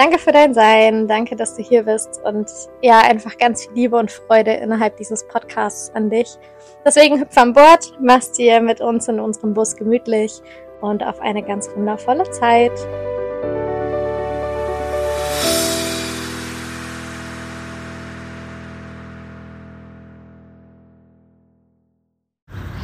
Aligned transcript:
danke 0.00 0.18
für 0.18 0.32
dein 0.32 0.54
Sein, 0.54 1.08
danke, 1.08 1.36
dass 1.36 1.56
du 1.56 1.62
hier 1.62 1.82
bist 1.82 2.22
und 2.24 2.50
ja, 2.80 3.00
einfach 3.00 3.36
ganz 3.36 3.66
viel 3.66 3.74
Liebe 3.74 3.98
und 3.98 4.10
Freude 4.10 4.52
innerhalb 4.52 4.96
dieses 4.96 5.28
Podcasts 5.28 5.94
an 5.94 6.08
dich. 6.08 6.38
Deswegen 6.86 7.20
hüpf 7.20 7.36
an 7.36 7.52
Bord, 7.52 7.92
mach's 8.00 8.32
dir 8.32 8.62
mit 8.62 8.80
uns 8.80 9.08
in 9.08 9.20
unserem 9.20 9.52
Bus 9.52 9.76
gemütlich 9.76 10.40
und 10.80 11.04
auf 11.04 11.20
eine 11.20 11.42
ganz 11.42 11.68
wundervolle 11.76 12.30
Zeit. 12.30 12.72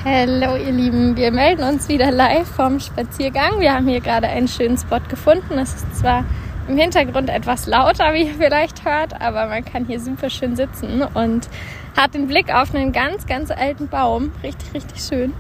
Hallo 0.05 0.57
ihr 0.57 0.71
Lieben, 0.71 1.17
wir 1.17 1.33
melden 1.33 1.63
uns 1.63 1.89
wieder 1.89 2.11
live 2.11 2.47
vom 2.47 2.79
Spaziergang. 2.79 3.59
Wir 3.59 3.73
haben 3.73 3.89
hier 3.89 4.03
gerade 4.03 4.27
einen 4.27 4.49
schönen 4.49 4.77
Spot 4.77 5.01
gefunden. 5.09 5.59
Es 5.59 5.77
ist 5.77 5.97
zwar 5.97 6.23
im 6.69 6.77
Hintergrund 6.77 7.31
etwas 7.31 7.67
lauter, 7.67 8.13
wie 8.13 8.25
ihr 8.25 8.35
vielleicht 8.35 8.85
hört, 8.85 9.21
aber 9.21 9.47
man 9.47 9.65
kann 9.65 9.85
hier 9.87 10.01
super 10.01 10.31
schön 10.31 10.57
sitzen 10.57 11.03
und 11.03 11.49
hat 11.97 12.15
den 12.15 12.27
Blick 12.27 12.53
auf 12.53 12.75
einen 12.75 12.93
ganz, 12.93 13.27
ganz 13.27 13.51
alten 13.51 13.89
Baum. 13.89 14.33
Richtig, 14.43 14.75
richtig 14.75 15.03
schön. 15.03 15.33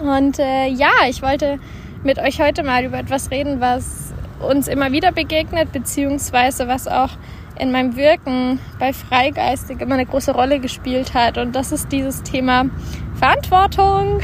Und 0.00 0.38
äh, 0.38 0.66
ja, 0.66 0.92
ich 1.08 1.22
wollte 1.22 1.58
mit 2.02 2.18
euch 2.18 2.40
heute 2.40 2.62
mal 2.62 2.84
über 2.84 2.98
etwas 2.98 3.30
reden, 3.30 3.60
was 3.60 4.12
uns 4.40 4.68
immer 4.68 4.92
wieder 4.92 5.12
begegnet, 5.12 5.72
beziehungsweise 5.72 6.68
was 6.68 6.86
auch 6.88 7.10
in 7.58 7.70
meinem 7.70 7.96
Wirken 7.96 8.58
bei 8.78 8.92
Freigeistig 8.92 9.80
immer 9.80 9.94
eine 9.94 10.06
große 10.06 10.32
Rolle 10.32 10.58
gespielt 10.58 11.14
hat. 11.14 11.38
Und 11.38 11.54
das 11.54 11.72
ist 11.72 11.90
dieses 11.92 12.22
Thema 12.22 12.66
Verantwortung. 13.14 14.20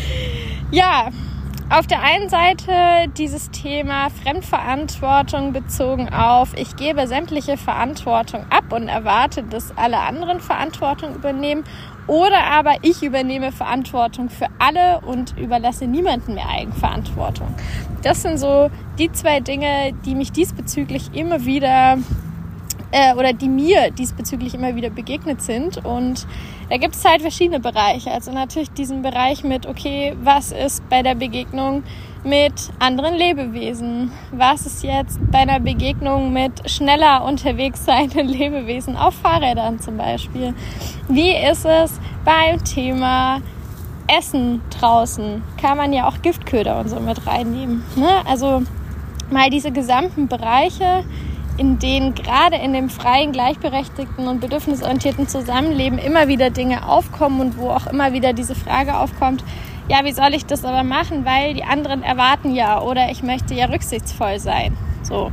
ja, 0.70 1.10
auf 1.70 1.86
der 1.86 2.02
einen 2.02 2.30
Seite 2.30 2.72
dieses 3.18 3.50
Thema 3.50 4.08
Fremdverantwortung 4.22 5.52
bezogen 5.52 6.08
auf, 6.08 6.54
ich 6.56 6.76
gebe 6.76 7.06
sämtliche 7.06 7.58
Verantwortung 7.58 8.46
ab 8.48 8.72
und 8.72 8.88
erwarte, 8.88 9.42
dass 9.42 9.76
alle 9.76 9.98
anderen 9.98 10.40
Verantwortung 10.40 11.14
übernehmen. 11.14 11.64
Oder 12.06 12.44
aber 12.44 12.76
ich 12.80 13.02
übernehme 13.02 13.52
Verantwortung 13.52 14.30
für 14.30 14.46
alle 14.58 15.00
und 15.00 15.36
überlasse 15.36 15.86
niemanden 15.86 16.34
mehr 16.34 16.48
Eigenverantwortung. 16.48 17.54
Das 18.02 18.22
sind 18.22 18.38
so 18.38 18.70
die 18.98 19.12
zwei 19.12 19.40
Dinge, 19.40 19.92
die 20.06 20.14
mich 20.14 20.32
diesbezüglich 20.32 21.10
immer 21.12 21.44
wieder 21.44 21.98
äh, 22.90 23.14
oder 23.14 23.32
die 23.32 23.48
mir 23.48 23.90
diesbezüglich 23.90 24.54
immer 24.54 24.74
wieder 24.74 24.90
begegnet 24.90 25.42
sind. 25.42 25.84
Und 25.84 26.26
da 26.70 26.76
gibt 26.76 26.94
es 26.94 27.04
halt 27.04 27.22
verschiedene 27.22 27.60
Bereiche. 27.60 28.10
Also 28.10 28.32
natürlich 28.32 28.70
diesen 28.70 29.02
Bereich 29.02 29.44
mit, 29.44 29.66
okay, 29.66 30.16
was 30.22 30.52
ist 30.52 30.88
bei 30.88 31.02
der 31.02 31.14
Begegnung 31.14 31.82
mit 32.24 32.70
anderen 32.78 33.14
Lebewesen? 33.14 34.12
Was 34.32 34.66
ist 34.66 34.82
jetzt 34.82 35.18
bei 35.30 35.38
einer 35.38 35.60
Begegnung 35.60 36.32
mit 36.32 36.68
schneller 36.68 37.24
unterwegs 37.24 37.84
seienden 37.84 38.28
Lebewesen 38.28 38.96
auf 38.96 39.14
Fahrrädern 39.14 39.80
zum 39.80 39.96
Beispiel? 39.96 40.54
Wie 41.08 41.30
ist 41.30 41.64
es 41.64 42.00
beim 42.24 42.62
Thema 42.64 43.40
Essen 44.06 44.62
draußen? 44.78 45.42
Kann 45.60 45.76
man 45.76 45.92
ja 45.92 46.08
auch 46.08 46.20
Giftköder 46.22 46.80
und 46.80 46.88
so 46.88 47.00
mit 47.00 47.26
reinnehmen. 47.26 47.84
Ne? 47.96 48.08
Also 48.26 48.62
mal 49.30 49.50
diese 49.50 49.70
gesamten 49.70 50.28
Bereiche, 50.28 51.04
in 51.58 51.78
denen 51.78 52.14
gerade 52.14 52.56
in 52.56 52.72
dem 52.72 52.88
freien, 52.88 53.32
gleichberechtigten 53.32 54.28
und 54.28 54.40
bedürfnisorientierten 54.40 55.28
Zusammenleben 55.28 55.98
immer 55.98 56.28
wieder 56.28 56.50
Dinge 56.50 56.88
aufkommen 56.88 57.40
und 57.40 57.58
wo 57.58 57.70
auch 57.70 57.88
immer 57.88 58.12
wieder 58.12 58.32
diese 58.32 58.54
Frage 58.54 58.96
aufkommt, 58.96 59.44
ja, 59.88 60.04
wie 60.04 60.12
soll 60.12 60.34
ich 60.34 60.46
das 60.46 60.64
aber 60.64 60.84
machen, 60.84 61.24
weil 61.24 61.54
die 61.54 61.64
anderen 61.64 62.02
erwarten 62.02 62.54
ja 62.54 62.80
oder 62.80 63.10
ich 63.10 63.22
möchte 63.22 63.54
ja 63.54 63.66
rücksichtsvoll 63.66 64.38
sein. 64.38 64.76
So. 65.02 65.32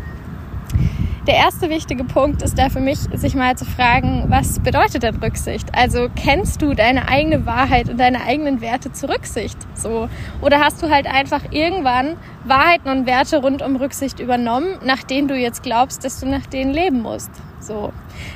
Der 1.27 1.38
erste 1.38 1.72
wichtige 1.72 2.04
Punkt 2.04 2.44
ist 2.44 2.56
da 2.60 2.69
für 2.69 2.80
mich, 2.80 3.00
sich 3.13 3.33
mal 3.33 3.57
zu 3.57 3.66
fragen, 3.66 4.25
was 4.27 4.60
bedeutet 4.60 5.01
denn 5.01 5.16
Rücksicht? 5.16 5.75
Also 5.75 6.07
kennst 6.16 6.62
du 6.62 6.75
deine 6.75 7.07
eigene 7.07 7.48
Wahrheit 7.48 7.89
und 7.89 8.00
deine 8.00 8.22
eigenen 8.22 8.62
Werte 8.62 8.92
zur 8.92 9.10
Rücksicht? 9.10 9.57
So. 9.74 10.07
Oder 10.44 10.60
hast 10.60 10.83
du 10.83 10.89
halt 10.92 11.07
einfach 11.07 11.42
irgendwann 11.50 12.18
Wahrheiten 12.44 12.89
und 12.89 13.07
Werte 13.07 13.42
rund 13.42 13.63
um 13.63 13.75
Rücksicht 13.75 14.19
übernommen, 14.19 14.77
nach 14.86 15.01
denen 15.01 15.27
du 15.27 15.36
jetzt 15.36 15.63
glaubst, 15.63 16.06
dass 16.06 16.19
du 16.19 16.27
nach 16.27 16.45
denen 16.45 16.72
leben 16.72 17.01
musst? 17.01 17.31
So. 17.60 17.92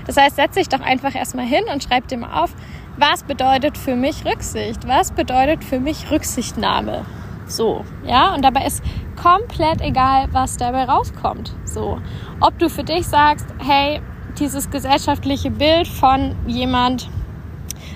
Das 0.08 0.18
heißt, 0.18 0.38
setz 0.38 0.56
dich 0.56 0.70
doch 0.70 0.82
einfach 0.82 1.14
erstmal 1.14 1.46
hin 1.46 1.66
und 1.72 1.84
schreib 1.84 2.08
dir 2.08 2.18
mal 2.18 2.42
auf, 2.44 2.50
was 2.98 3.22
bedeutet 3.22 3.78
für 3.78 3.96
mich 3.96 4.26
Rücksicht? 4.26 4.88
Was 4.88 5.12
bedeutet 5.12 5.64
für 5.64 5.80
mich 5.80 6.10
Rücksichtnahme? 6.10 7.06
So, 7.50 7.84
ja, 8.06 8.34
und 8.36 8.44
dabei 8.44 8.66
ist 8.66 8.84
komplett 9.22 9.82
egal, 9.82 10.28
was 10.32 10.58
dabei 10.58 10.86
rauskommt. 10.86 11.54
So, 11.66 12.00
ob 12.40 12.58
du 12.60 12.70
für 12.70 12.84
dich 12.84 13.08
sagst, 13.08 13.48
hey, 13.58 14.02
dieses 14.40 14.70
gesellschaftliche 14.70 15.52
Bild 15.52 15.88
von 15.88 16.36
jemand, 16.48 17.10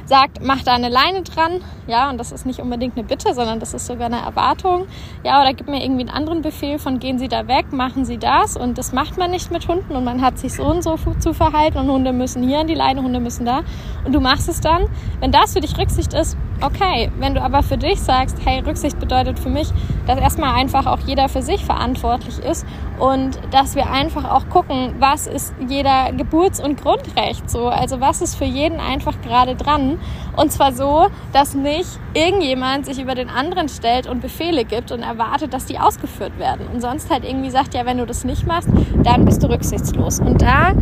sagt, 0.05 0.44
mach 0.44 0.63
da 0.63 0.73
eine 0.73 0.89
Leine 0.89 1.23
dran, 1.23 1.61
ja, 1.88 2.09
und 2.09 2.17
das 2.17 2.31
ist 2.31 2.45
nicht 2.45 2.59
unbedingt 2.59 2.97
eine 2.97 3.05
Bitte, 3.05 3.33
sondern 3.33 3.59
das 3.59 3.73
ist 3.73 3.88
sogar 3.88 4.07
eine 4.07 4.21
Erwartung, 4.21 4.85
ja, 5.23 5.41
oder 5.41 5.53
gib 5.53 5.67
mir 5.67 5.83
irgendwie 5.83 6.01
einen 6.01 6.15
anderen 6.15 6.41
Befehl 6.41 6.79
von 6.79 7.00
gehen 7.00 7.19
Sie 7.19 7.27
da 7.27 7.47
weg, 7.47 7.71
machen 7.71 8.05
Sie 8.05 8.17
das 8.17 8.57
und 8.57 8.77
das 8.77 8.94
macht 8.94 9.17
man 9.17 9.31
nicht 9.31 9.51
mit 9.51 9.67
Hunden 9.67 9.95
und 9.95 10.03
man 10.03 10.21
hat 10.21 10.38
sich 10.38 10.53
so 10.53 10.63
und 10.65 10.83
so 10.83 10.97
zu 11.19 11.33
verhalten 11.33 11.77
und 11.77 11.89
Hunde 11.89 12.13
müssen 12.13 12.44
hier 12.44 12.59
an 12.59 12.67
die 12.67 12.75
Leine, 12.75 13.01
Hunde 13.01 13.19
müssen 13.19 13.45
da 13.45 13.61
und 14.05 14.13
du 14.13 14.19
machst 14.19 14.50
es 14.50 14.61
dann. 14.61 14.88
Wenn 15.19 15.31
das 15.31 15.53
für 15.53 15.61
dich 15.61 15.77
Rücksicht 15.77 16.13
ist, 16.13 16.38
okay. 16.61 17.11
Wenn 17.19 17.35
du 17.35 17.41
aber 17.41 17.63
für 17.63 17.77
dich 17.77 18.01
sagst, 18.01 18.38
hey, 18.45 18.59
Rücksicht 18.59 19.00
bedeutet 19.00 19.39
für 19.39 19.50
mich, 19.50 19.69
dass 20.07 20.19
erstmal 20.19 20.55
einfach 20.55 20.85
auch 20.85 21.00
jeder 21.00 21.29
für 21.29 21.41
sich 21.41 21.63
verantwortlich 21.63 22.39
ist 22.39 22.65
und 23.00 23.38
dass 23.51 23.75
wir 23.75 23.89
einfach 23.89 24.29
auch 24.29 24.47
gucken, 24.50 24.95
was 25.00 25.27
ist 25.27 25.53
jeder 25.67 26.11
Geburts- 26.11 26.59
und 26.59 26.81
Grundrecht 26.81 27.50
so. 27.50 27.67
Also 27.67 28.01
was 28.01 28.21
ist 28.21 28.35
für 28.35 28.45
jeden 28.45 28.79
einfach 28.79 29.21
gerade 29.21 29.55
dran. 29.55 29.92
Und 30.35 30.51
zwar 30.51 30.73
so, 30.73 31.07
dass 31.31 31.53
nicht 31.53 31.99
irgendjemand 32.13 32.85
sich 32.85 32.99
über 32.99 33.15
den 33.15 33.29
anderen 33.29 33.69
stellt 33.69 34.07
und 34.07 34.21
Befehle 34.21 34.65
gibt 34.65 34.91
und 34.91 35.01
erwartet, 35.01 35.53
dass 35.53 35.65
die 35.65 35.79
ausgeführt 35.79 36.37
werden. 36.39 36.67
Und 36.73 36.81
sonst 36.81 37.09
halt 37.09 37.23
irgendwie 37.23 37.49
sagt, 37.49 37.73
ja, 37.73 37.85
wenn 37.85 37.97
du 37.97 38.05
das 38.05 38.23
nicht 38.23 38.47
machst, 38.47 38.69
dann 39.03 39.25
bist 39.25 39.43
du 39.43 39.49
rücksichtslos. 39.49 40.19
Und 40.19 40.41
da 40.41 40.73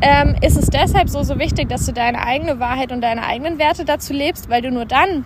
ähm, 0.00 0.36
ist 0.42 0.56
es 0.56 0.68
deshalb 0.68 1.08
so, 1.08 1.22
so 1.22 1.38
wichtig, 1.38 1.68
dass 1.68 1.86
du 1.86 1.92
deine 1.92 2.18
eigene 2.18 2.60
Wahrheit 2.60 2.92
und 2.92 3.00
deine 3.00 3.24
eigenen 3.24 3.58
Werte 3.58 3.84
dazu 3.84 4.12
lebst, 4.12 4.48
weil 4.50 4.62
du 4.62 4.70
nur 4.70 4.84
dann 4.84 5.24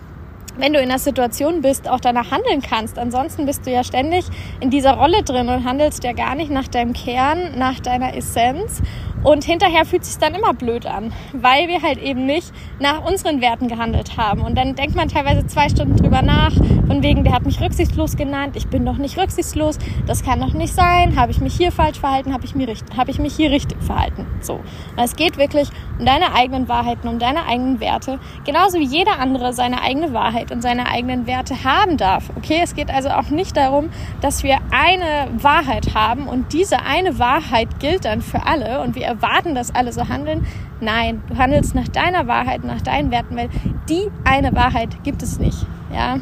wenn 0.60 0.72
du 0.72 0.80
in 0.80 0.90
einer 0.90 0.98
Situation 0.98 1.62
bist, 1.62 1.88
auch 1.88 2.00
danach 2.00 2.30
handeln 2.30 2.60
kannst. 2.60 2.98
Ansonsten 2.98 3.46
bist 3.46 3.66
du 3.66 3.70
ja 3.70 3.82
ständig 3.82 4.26
in 4.60 4.70
dieser 4.70 4.94
Rolle 4.94 5.22
drin 5.22 5.48
und 5.48 5.64
handelst 5.64 6.04
ja 6.04 6.12
gar 6.12 6.34
nicht 6.34 6.50
nach 6.50 6.68
deinem 6.68 6.92
Kern, 6.92 7.58
nach 7.58 7.80
deiner 7.80 8.14
Essenz 8.16 8.82
und 9.22 9.44
hinterher 9.44 9.84
fühlt 9.84 10.04
sich 10.04 10.18
dann 10.18 10.34
immer 10.34 10.54
blöd 10.54 10.86
an, 10.86 11.12
weil 11.32 11.68
wir 11.68 11.82
halt 11.82 11.98
eben 11.98 12.26
nicht 12.26 12.52
nach 12.78 13.04
unseren 13.04 13.40
Werten 13.40 13.68
gehandelt 13.68 14.16
haben. 14.16 14.42
Und 14.42 14.56
dann 14.56 14.74
denkt 14.74 14.96
man 14.96 15.08
teilweise 15.08 15.46
zwei 15.46 15.68
Stunden 15.68 15.96
drüber 15.96 16.22
nach, 16.22 16.52
von 16.86 17.02
wegen, 17.02 17.24
der 17.24 17.34
hat 17.34 17.44
mich 17.44 17.60
rücksichtslos 17.60 18.16
genannt, 18.16 18.56
ich 18.56 18.68
bin 18.68 18.84
doch 18.84 18.96
nicht 18.96 19.18
rücksichtslos, 19.18 19.78
das 20.06 20.24
kann 20.24 20.40
doch 20.40 20.54
nicht 20.54 20.74
sein, 20.74 21.16
habe 21.16 21.32
ich 21.32 21.40
mich 21.40 21.54
hier 21.54 21.72
falsch 21.72 22.00
verhalten, 22.00 22.32
habe 22.32 22.44
ich, 22.44 22.54
mir 22.54 22.68
ich 22.68 23.18
mich 23.18 23.34
hier 23.34 23.50
richtig 23.50 23.82
verhalten. 23.82 24.26
So. 24.40 24.54
Und 24.54 25.04
es 25.04 25.16
geht 25.16 25.36
wirklich 25.36 25.68
um 25.98 26.06
deine 26.06 26.34
eigenen 26.34 26.68
Wahrheiten, 26.68 27.08
um 27.08 27.18
deine 27.18 27.46
eigenen 27.46 27.80
Werte, 27.80 28.18
genauso 28.44 28.78
wie 28.78 28.86
jeder 28.86 29.18
andere 29.18 29.52
seine 29.52 29.82
eigene 29.82 30.12
Wahrheit 30.12 30.50
und 30.50 30.62
seine 30.62 30.86
eigenen 30.86 31.26
Werte 31.26 31.64
haben 31.64 31.96
darf. 31.96 32.30
Okay, 32.36 32.60
es 32.62 32.74
geht 32.74 32.90
also 32.90 33.10
auch 33.10 33.30
nicht 33.30 33.56
darum, 33.56 33.90
dass 34.20 34.42
wir 34.42 34.58
eine 34.70 35.28
Wahrheit 35.42 35.94
haben 35.94 36.26
und 36.26 36.52
diese 36.52 36.82
eine 36.82 37.18
Wahrheit 37.18 37.80
gilt 37.80 38.04
dann 38.04 38.22
für 38.22 38.46
alle 38.46 38.80
und 38.80 38.94
wir 38.94 39.09
erwarten, 39.10 39.54
dass 39.54 39.74
alle 39.74 39.92
so 39.92 40.08
handeln. 40.08 40.46
Nein, 40.80 41.22
du 41.28 41.36
handelst 41.36 41.74
nach 41.74 41.88
deiner 41.88 42.26
Wahrheit, 42.26 42.64
nach 42.64 42.80
deinen 42.80 43.10
Werten, 43.10 43.36
weil 43.36 43.50
die 43.88 44.08
eine 44.24 44.54
Wahrheit 44.54 45.02
gibt 45.04 45.22
es 45.22 45.38
nicht. 45.38 45.66
Ja? 45.92 46.18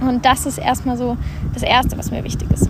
Und 0.00 0.24
das 0.24 0.46
ist 0.46 0.58
erstmal 0.58 0.96
so 0.96 1.16
das 1.54 1.62
Erste, 1.62 1.96
was 1.98 2.10
mir 2.10 2.24
wichtig 2.24 2.50
ist. 2.50 2.68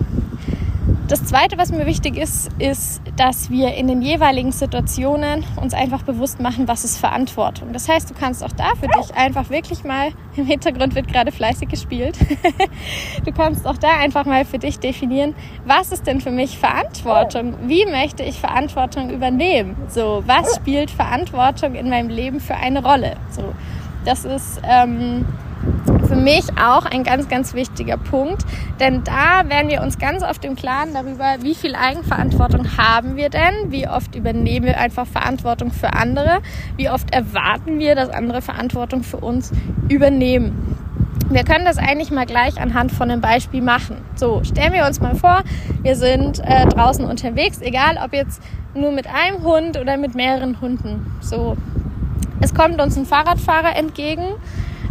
Das 1.09 1.25
Zweite, 1.25 1.57
was 1.57 1.69
mir 1.69 1.85
wichtig 1.85 2.15
ist, 2.15 2.49
ist, 2.59 3.01
dass 3.17 3.49
wir 3.49 3.73
in 3.73 3.87
den 3.87 4.01
jeweiligen 4.01 4.53
Situationen 4.53 5.43
uns 5.61 5.73
einfach 5.73 6.01
bewusst 6.03 6.39
machen, 6.39 6.69
was 6.69 6.85
ist 6.85 6.97
Verantwortung. 6.97 7.73
Das 7.73 7.89
heißt, 7.89 8.09
du 8.09 8.13
kannst 8.13 8.41
auch 8.41 8.53
da 8.53 8.73
für 8.75 8.87
dich 8.87 9.13
einfach 9.13 9.49
wirklich 9.49 9.83
mal, 9.83 10.11
im 10.37 10.45
Hintergrund 10.45 10.95
wird 10.95 11.09
gerade 11.09 11.33
fleißig 11.33 11.67
gespielt, 11.67 12.17
du 13.25 13.33
kannst 13.33 13.67
auch 13.67 13.77
da 13.77 13.99
einfach 13.99 14.25
mal 14.25 14.45
für 14.45 14.59
dich 14.59 14.79
definieren, 14.79 15.35
was 15.65 15.91
ist 15.91 16.07
denn 16.07 16.21
für 16.21 16.31
mich 16.31 16.57
Verantwortung? 16.57 17.55
Wie 17.67 17.85
möchte 17.85 18.23
ich 18.23 18.39
Verantwortung 18.39 19.09
übernehmen? 19.09 19.75
So, 19.89 20.23
was 20.25 20.55
spielt 20.55 20.89
Verantwortung 20.89 21.75
in 21.75 21.89
meinem 21.89 22.09
Leben 22.09 22.39
für 22.39 22.55
eine 22.55 22.81
Rolle? 22.81 23.17
So, 23.29 23.53
das 24.05 24.23
ist... 24.23 24.61
Ähm, 24.63 25.25
für 26.07 26.15
mich 26.15 26.45
auch 26.61 26.85
ein 26.85 27.03
ganz, 27.03 27.27
ganz 27.29 27.53
wichtiger 27.53 27.97
Punkt, 27.97 28.43
denn 28.79 29.03
da 29.03 29.49
werden 29.49 29.69
wir 29.69 29.81
uns 29.81 29.97
ganz 29.97 30.23
oft 30.23 30.43
im 30.45 30.55
Klaren 30.55 30.93
darüber, 30.93 31.37
wie 31.41 31.55
viel 31.55 31.75
Eigenverantwortung 31.75 32.77
haben 32.77 33.15
wir 33.15 33.29
denn, 33.29 33.71
wie 33.71 33.87
oft 33.87 34.15
übernehmen 34.15 34.65
wir 34.65 34.77
einfach 34.77 35.07
Verantwortung 35.07 35.71
für 35.71 35.93
andere, 35.93 36.41
wie 36.77 36.89
oft 36.89 37.13
erwarten 37.13 37.79
wir, 37.79 37.95
dass 37.95 38.09
andere 38.09 38.41
Verantwortung 38.41 39.03
für 39.03 39.17
uns 39.17 39.51
übernehmen. 39.89 40.77
Wir 41.29 41.43
können 41.43 41.65
das 41.65 41.77
eigentlich 41.77 42.11
mal 42.11 42.25
gleich 42.25 42.59
anhand 42.59 42.91
von 42.91 43.09
einem 43.09 43.21
Beispiel 43.21 43.61
machen. 43.61 43.97
So, 44.15 44.43
stellen 44.43 44.73
wir 44.73 44.85
uns 44.85 44.99
mal 44.99 45.15
vor, 45.15 45.43
wir 45.81 45.95
sind 45.95 46.39
äh, 46.39 46.65
draußen 46.67 47.05
unterwegs, 47.05 47.61
egal 47.61 47.97
ob 48.03 48.13
jetzt 48.13 48.41
nur 48.75 48.91
mit 48.91 49.07
einem 49.07 49.43
Hund 49.43 49.79
oder 49.79 49.97
mit 49.97 50.15
mehreren 50.15 50.59
Hunden. 50.61 51.11
So, 51.21 51.57
es 52.41 52.53
kommt 52.53 52.81
uns 52.81 52.97
ein 52.97 53.05
Fahrradfahrer 53.05 53.75
entgegen 53.75 54.35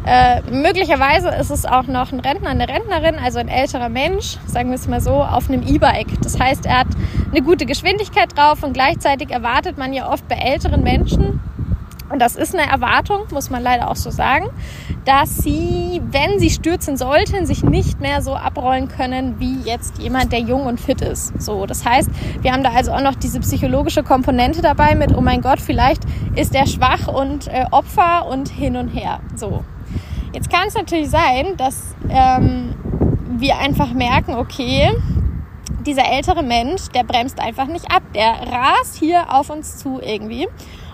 äh, 0.07 0.41
möglicherweise 0.51 1.29
ist 1.29 1.51
es 1.51 1.65
auch 1.65 1.87
noch 1.87 2.13
ein 2.13 2.21
Rentner, 2.21 2.51
eine 2.51 2.69
Rentnerin, 2.69 3.17
also 3.23 3.39
ein 3.39 3.49
älterer 3.49 3.89
Mensch, 3.89 4.37
sagen 4.47 4.71
wir 4.71 4.77
es 4.77 4.89
mal 4.89 5.01
so, 5.01 5.23
auf 5.23 5.49
einem 5.49 5.67
E-Bike. 5.67 6.21
Das 6.23 6.39
heißt, 6.39 6.67
er 6.67 6.81
hat 6.81 6.89
eine 7.31 7.43
gute 7.43 7.67
Geschwindigkeit 7.67 8.37
drauf 8.37 8.63
und 8.63 8.73
gleichzeitig 8.73 9.31
erwartet 9.31 9.79
man 9.79 9.93
ja 9.93 10.11
oft 10.11 10.27
bei 10.29 10.37
älteren 10.37 10.83
Menschen, 10.83 11.41
und 12.13 12.19
das 12.19 12.37
ist 12.37 12.55
eine 12.55 12.71
Erwartung, 12.71 13.23
muss 13.33 13.49
man 13.49 13.63
leider 13.63 13.91
auch 13.91 13.97
so 13.97 14.11
sagen, 14.11 14.51
dass 15.07 15.39
sie, 15.39 16.03
wenn 16.11 16.39
sie 16.39 16.51
stürzen 16.51 16.99
sollten, 16.99 17.47
sich 17.47 17.65
nicht 17.65 18.01
mehr 18.01 18.21
so 18.21 18.35
abrollen 18.37 18.89
können 18.89 19.41
wie 19.41 19.63
jetzt 19.63 19.97
jemand, 19.99 20.31
der 20.31 20.41
jung 20.41 20.67
und 20.67 20.79
fit 20.79 21.01
ist. 21.01 21.41
So, 21.41 21.65
das 21.65 21.87
heißt, 21.87 22.11
wir 22.43 22.53
haben 22.53 22.63
da 22.63 22.73
also 22.73 22.93
auch 22.93 23.01
noch 23.01 23.15
diese 23.15 23.41
psychologische 23.41 24.03
Komponente 24.03 24.61
dabei 24.61 24.95
mit, 24.95 25.17
oh 25.17 25.23
mein 25.23 25.41
Gott, 25.41 25.59
vielleicht 25.59 26.03
ist 26.37 26.55
er 26.55 26.67
schwach 26.67 27.09
und 27.09 27.49
äh, 27.49 27.65
Opfer 27.71 28.27
und 28.27 28.51
hin 28.51 28.77
und 28.77 28.89
her. 28.89 29.21
So, 29.35 29.65
Jetzt 30.33 30.51
kann 30.51 30.67
es 30.67 30.75
natürlich 30.75 31.11
sein, 31.11 31.57
dass 31.59 31.95
ähm, 32.09 32.75
wir 33.37 33.59
einfach 33.59 33.93
merken, 33.93 34.35
okay, 34.35 34.91
dieser 35.87 36.07
ältere 36.07 36.43
Mensch, 36.43 36.89
der 36.95 37.05
bremst 37.05 37.39
einfach 37.41 37.67
nicht 37.67 37.91
ab, 37.93 38.03
der 38.15 38.31
rast 38.51 38.97
hier 38.97 39.35
auf 39.35 39.51
uns 39.51 39.77
zu 39.77 40.01
irgendwie. 40.01 40.49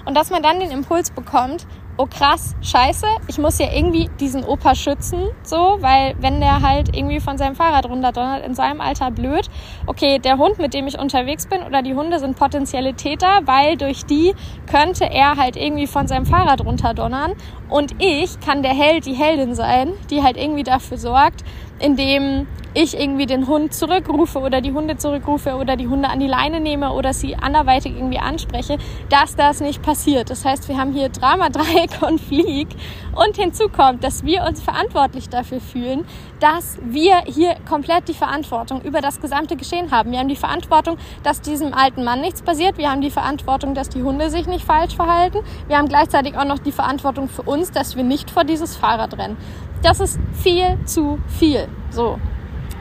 Und 0.04 0.16
dass 0.16 0.30
man 0.30 0.42
dann 0.42 0.59
den 0.59 0.71
Impuls 0.71 1.11
bekommt, 1.11 1.66
oh 1.99 2.07
krass, 2.07 2.55
scheiße, 2.62 3.07
ich 3.26 3.38
muss 3.38 3.59
ja 3.59 3.67
irgendwie 3.75 4.09
diesen 4.21 4.45
Opa 4.45 4.76
schützen, 4.76 5.28
so, 5.43 5.78
weil 5.81 6.14
wenn 6.21 6.40
der 6.40 6.62
halt 6.62 6.97
irgendwie 6.97 7.19
von 7.19 7.37
seinem 7.37 7.57
Fahrrad 7.57 7.87
runterdonnert, 7.87 8.47
in 8.47 8.55
seinem 8.55 8.81
Alter 8.81 9.11
blöd, 9.11 9.50
okay, 9.87 10.21
der 10.21 10.38
Hund, 10.38 10.59
mit 10.59 10.75
dem 10.75 10.87
ich 10.87 10.97
unterwegs 10.97 11.47
bin 11.49 11.62
oder 11.64 11.83
die 11.83 11.95
Hunde 11.95 12.21
sind 12.21 12.37
potenzielle 12.37 12.95
Täter, 12.95 13.40
weil 13.47 13.76
durch 13.76 14.07
die 14.07 14.33
könnte 14.71 15.11
er 15.11 15.37
halt 15.37 15.57
irgendwie 15.57 15.88
von 15.88 16.07
seinem 16.07 16.25
Fahrrad 16.25 16.64
runterdonnern. 16.64 17.33
Und 17.69 17.97
ich 17.99 18.38
kann 18.40 18.62
der 18.62 18.75
Held, 18.75 19.05
die 19.05 19.14
Heldin 19.14 19.55
sein, 19.55 19.93
die 20.09 20.23
halt 20.23 20.37
irgendwie 20.37 20.62
dafür 20.62 20.99
sorgt, 20.99 21.43
indem 21.81 22.47
ich 22.80 22.97
irgendwie 22.97 23.26
den 23.26 23.49
Hund 23.49 23.75
zurückrufe 23.75 24.38
oder 24.38 24.61
die 24.61 24.73
Hunde 24.73 24.97
zurückrufe 24.97 25.56
oder 25.56 25.75
die 25.76 25.88
Hunde 25.88 26.08
an 26.08 26.20
die 26.20 26.28
Leine 26.28 26.61
nehme 26.61 26.92
oder 26.92 27.12
sie 27.12 27.35
anderweitig 27.35 27.97
irgendwie 27.97 28.20
anspreche, 28.20 28.78
dass 29.08 29.35
das 29.35 29.61
nicht 29.61 29.82
passiert. 29.82 30.30
Das 30.30 30.44
heißt, 30.44 30.68
wir 30.68 30.78
haben 30.78 30.92
hier 30.92 31.08
Drama, 31.08 31.49
Dreieck 31.50 32.00
und 32.02 32.20
Flieg 32.20 32.68
und 33.16 33.37
hinzu 33.37 33.68
kommt, 33.68 34.04
dass 34.04 34.25
wir 34.25 34.44
uns 34.44 34.62
verantwortlich 34.62 35.28
dafür 35.28 35.61
fühlen, 35.61 36.04
dass 36.38 36.78
wir 36.85 37.23
hier 37.26 37.56
komplett 37.68 38.06
die 38.06 38.14
Verantwortung 38.14 38.80
über 38.82 39.00
das 39.00 39.20
gesamte 39.20 39.56
Geschehen 39.56 39.90
haben. 39.90 40.12
Wir 40.12 40.20
haben 40.20 40.28
die 40.28 40.37
Verantwortung, 40.37 40.99
dass 41.25 41.40
diesem 41.40 41.75
alten 41.75 42.04
Mann 42.04 42.20
nichts 42.20 42.42
passiert. 42.42 42.78
Wir 42.78 42.92
haben 42.92 43.00
die 43.00 43.11
Verantwortung, 43.11 43.75
dass 43.75 43.88
die 43.88 44.04
Hunde 44.04 44.30
sich 44.30 44.47
nicht 44.47 44.64
falsch 44.64 44.94
verhalten. 44.94 45.38
Wir 45.66 45.78
haben 45.78 45.88
gleichzeitig 45.88 46.37
auch 46.37 46.44
noch 46.44 46.61
die 46.61 46.73
Verantwortung 46.73 47.28
für 47.28 47.42
uns, 47.42 47.73
dass 47.73 47.97
wir 47.97 48.04
nicht 48.04 48.30
vor 48.30 48.44
dieses 48.44 48.76
Fahrrad 48.76 49.18
rennen. 49.18 49.37
Das 49.82 49.99
ist 49.99 50.20
viel 50.32 50.78
zu 50.85 51.18
viel. 51.26 51.66
So. 51.90 52.18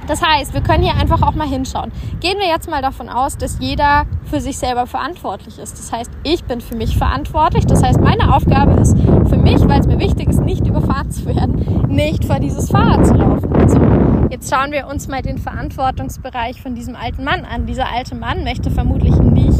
Das 0.07 0.21
heißt, 0.21 0.53
wir 0.53 0.61
können 0.61 0.83
hier 0.83 0.95
einfach 0.95 1.21
auch 1.21 1.35
mal 1.35 1.47
hinschauen. 1.47 1.91
Gehen 2.21 2.37
wir 2.39 2.47
jetzt 2.47 2.69
mal 2.69 2.81
davon 2.81 3.09
aus, 3.09 3.37
dass 3.37 3.57
jeder 3.59 4.05
für 4.25 4.39
sich 4.39 4.57
selber 4.57 4.87
verantwortlich 4.87 5.59
ist. 5.59 5.77
Das 5.77 5.91
heißt, 5.91 6.11
ich 6.23 6.43
bin 6.45 6.61
für 6.61 6.75
mich 6.75 6.97
verantwortlich. 6.97 7.65
Das 7.65 7.83
heißt, 7.83 7.99
meine 7.99 8.33
Aufgabe 8.33 8.79
ist 8.79 8.97
für 8.97 9.37
mich, 9.37 9.59
weil 9.67 9.81
es 9.81 9.87
mir 9.87 9.99
wichtig 9.99 10.29
ist, 10.29 10.41
nicht 10.41 10.65
überfahren 10.65 11.11
zu 11.11 11.25
werden, 11.25 11.87
nicht 11.89 12.25
vor 12.25 12.39
dieses 12.39 12.69
Fahrrad 12.69 13.05
zu 13.05 13.13
laufen. 13.13 13.69
So, 13.69 13.79
jetzt 14.29 14.53
schauen 14.53 14.71
wir 14.71 14.87
uns 14.87 15.07
mal 15.07 15.21
den 15.21 15.37
Verantwortungsbereich 15.37 16.61
von 16.61 16.75
diesem 16.75 16.95
alten 16.95 17.23
Mann 17.23 17.45
an. 17.45 17.65
Dieser 17.65 17.89
alte 17.89 18.15
Mann 18.15 18.43
möchte 18.43 18.71
vermutlich 18.71 19.15
nicht 19.17 19.56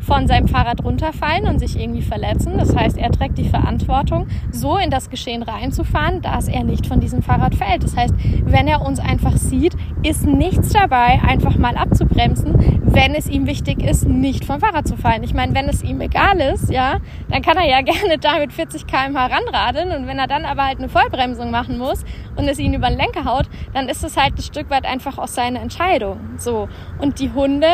von 0.00 0.26
seinem 0.26 0.48
Fahrrad 0.48 0.84
runterfallen 0.84 1.46
und 1.46 1.58
sich 1.58 1.78
irgendwie 1.78 2.02
verletzen. 2.02 2.58
Das 2.58 2.74
heißt, 2.74 2.98
er 2.98 3.10
trägt 3.10 3.38
die 3.38 3.48
Verantwortung, 3.48 4.26
so 4.50 4.76
in 4.76 4.90
das 4.90 5.10
Geschehen 5.10 5.42
reinzufahren, 5.42 6.22
dass 6.22 6.48
er 6.48 6.64
nicht 6.64 6.86
von 6.86 7.00
diesem 7.00 7.22
Fahrrad 7.22 7.54
fällt. 7.54 7.84
Das 7.84 7.96
heißt, 7.96 8.14
wenn 8.44 8.68
er 8.68 8.84
uns 8.84 8.98
einfach 8.98 9.36
sieht, 9.36 9.74
ist 10.02 10.26
nichts 10.26 10.70
dabei, 10.70 11.20
einfach 11.26 11.56
mal 11.56 11.76
abzubremsen, 11.76 12.82
wenn 12.82 13.14
es 13.14 13.28
ihm 13.28 13.46
wichtig 13.46 13.82
ist, 13.82 14.08
nicht 14.08 14.44
vom 14.44 14.60
Fahrrad 14.60 14.86
zu 14.86 14.96
fallen. 14.96 15.22
Ich 15.22 15.34
meine, 15.34 15.54
wenn 15.54 15.68
es 15.68 15.82
ihm 15.82 16.00
egal 16.00 16.40
ist, 16.40 16.70
ja, 16.70 16.98
dann 17.30 17.42
kann 17.42 17.56
er 17.56 17.68
ja 17.68 17.80
gerne 17.82 18.18
da 18.18 18.38
mit 18.38 18.52
40 18.52 18.86
km/h 18.86 19.26
ranradeln 19.26 19.92
und 19.92 20.06
wenn 20.06 20.18
er 20.18 20.26
dann 20.26 20.44
aber 20.44 20.64
halt 20.64 20.78
eine 20.78 20.88
Vollbremsung 20.88 21.50
machen 21.50 21.78
muss 21.78 22.04
und 22.36 22.48
es 22.48 22.58
ihn 22.58 22.74
über 22.74 22.88
den 22.88 22.98
Lenker 22.98 23.24
haut, 23.24 23.46
dann 23.74 23.88
ist 23.88 24.04
es 24.04 24.16
halt 24.16 24.38
ein 24.38 24.42
Stück 24.42 24.70
weit 24.70 24.84
einfach 24.84 25.18
auch 25.18 25.28
seine 25.28 25.60
Entscheidung. 25.60 26.18
So. 26.36 26.68
Und 26.98 27.20
die 27.20 27.32
Hunde, 27.32 27.68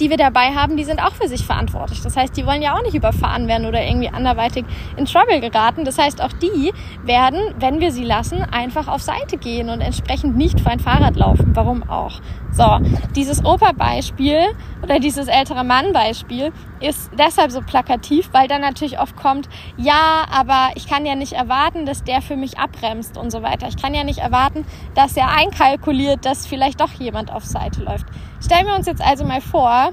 die 0.00 0.10
wir 0.10 0.16
dabei 0.16 0.54
haben, 0.54 0.76
die 0.76 0.84
sind 0.84 1.02
auch 1.02 1.14
für 1.14 1.28
sich 1.28 1.46
verantwortlich. 1.46 2.02
Das 2.02 2.16
heißt, 2.16 2.36
die 2.36 2.46
wollen 2.46 2.62
ja 2.62 2.76
auch 2.76 2.82
nicht 2.82 2.94
überfahren 2.94 3.48
werden 3.48 3.66
oder 3.66 3.82
irgendwie 3.82 4.08
anderweitig 4.08 4.64
in 4.96 5.06
Trouble 5.06 5.40
geraten. 5.40 5.84
Das 5.84 5.98
heißt, 5.98 6.22
auch 6.22 6.32
die 6.32 6.72
werden, 7.04 7.40
wenn 7.58 7.80
wir 7.80 7.92
sie 7.92 8.04
lassen, 8.04 8.42
einfach 8.42 8.88
auf 8.88 9.02
Seite 9.02 9.36
gehen 9.36 9.68
und 9.68 9.80
entsprechend 9.80 10.36
nicht 10.36 10.60
vor 10.60 10.72
ein 10.72 10.80
Fahrrad 10.80 11.16
laufen. 11.16 11.52
Warum 11.54 11.88
auch? 11.88 12.20
So, 12.52 12.78
dieses 13.16 13.44
Opa-Beispiel 13.44 14.38
oder 14.82 15.00
dieses 15.00 15.28
ältere 15.28 15.64
Mann-Beispiel 15.64 16.52
ist 16.84 17.10
deshalb 17.18 17.50
so 17.50 17.60
plakativ, 17.60 18.28
weil 18.32 18.48
dann 18.48 18.60
natürlich 18.60 18.98
oft 18.98 19.16
kommt, 19.16 19.48
ja, 19.76 20.26
aber 20.30 20.70
ich 20.74 20.86
kann 20.86 21.06
ja 21.06 21.14
nicht 21.14 21.32
erwarten, 21.32 21.86
dass 21.86 22.04
der 22.04 22.22
für 22.22 22.36
mich 22.36 22.58
abbremst 22.58 23.16
und 23.16 23.30
so 23.30 23.42
weiter. 23.42 23.68
Ich 23.68 23.80
kann 23.80 23.94
ja 23.94 24.04
nicht 24.04 24.18
erwarten, 24.18 24.66
dass 24.94 25.16
er 25.16 25.28
einkalkuliert, 25.30 26.24
dass 26.24 26.46
vielleicht 26.46 26.80
doch 26.80 26.92
jemand 26.92 27.32
auf 27.32 27.44
Seite 27.44 27.82
läuft. 27.82 28.06
Stellen 28.44 28.66
wir 28.66 28.74
uns 28.74 28.86
jetzt 28.86 29.02
also 29.02 29.24
mal 29.24 29.40
vor, 29.40 29.90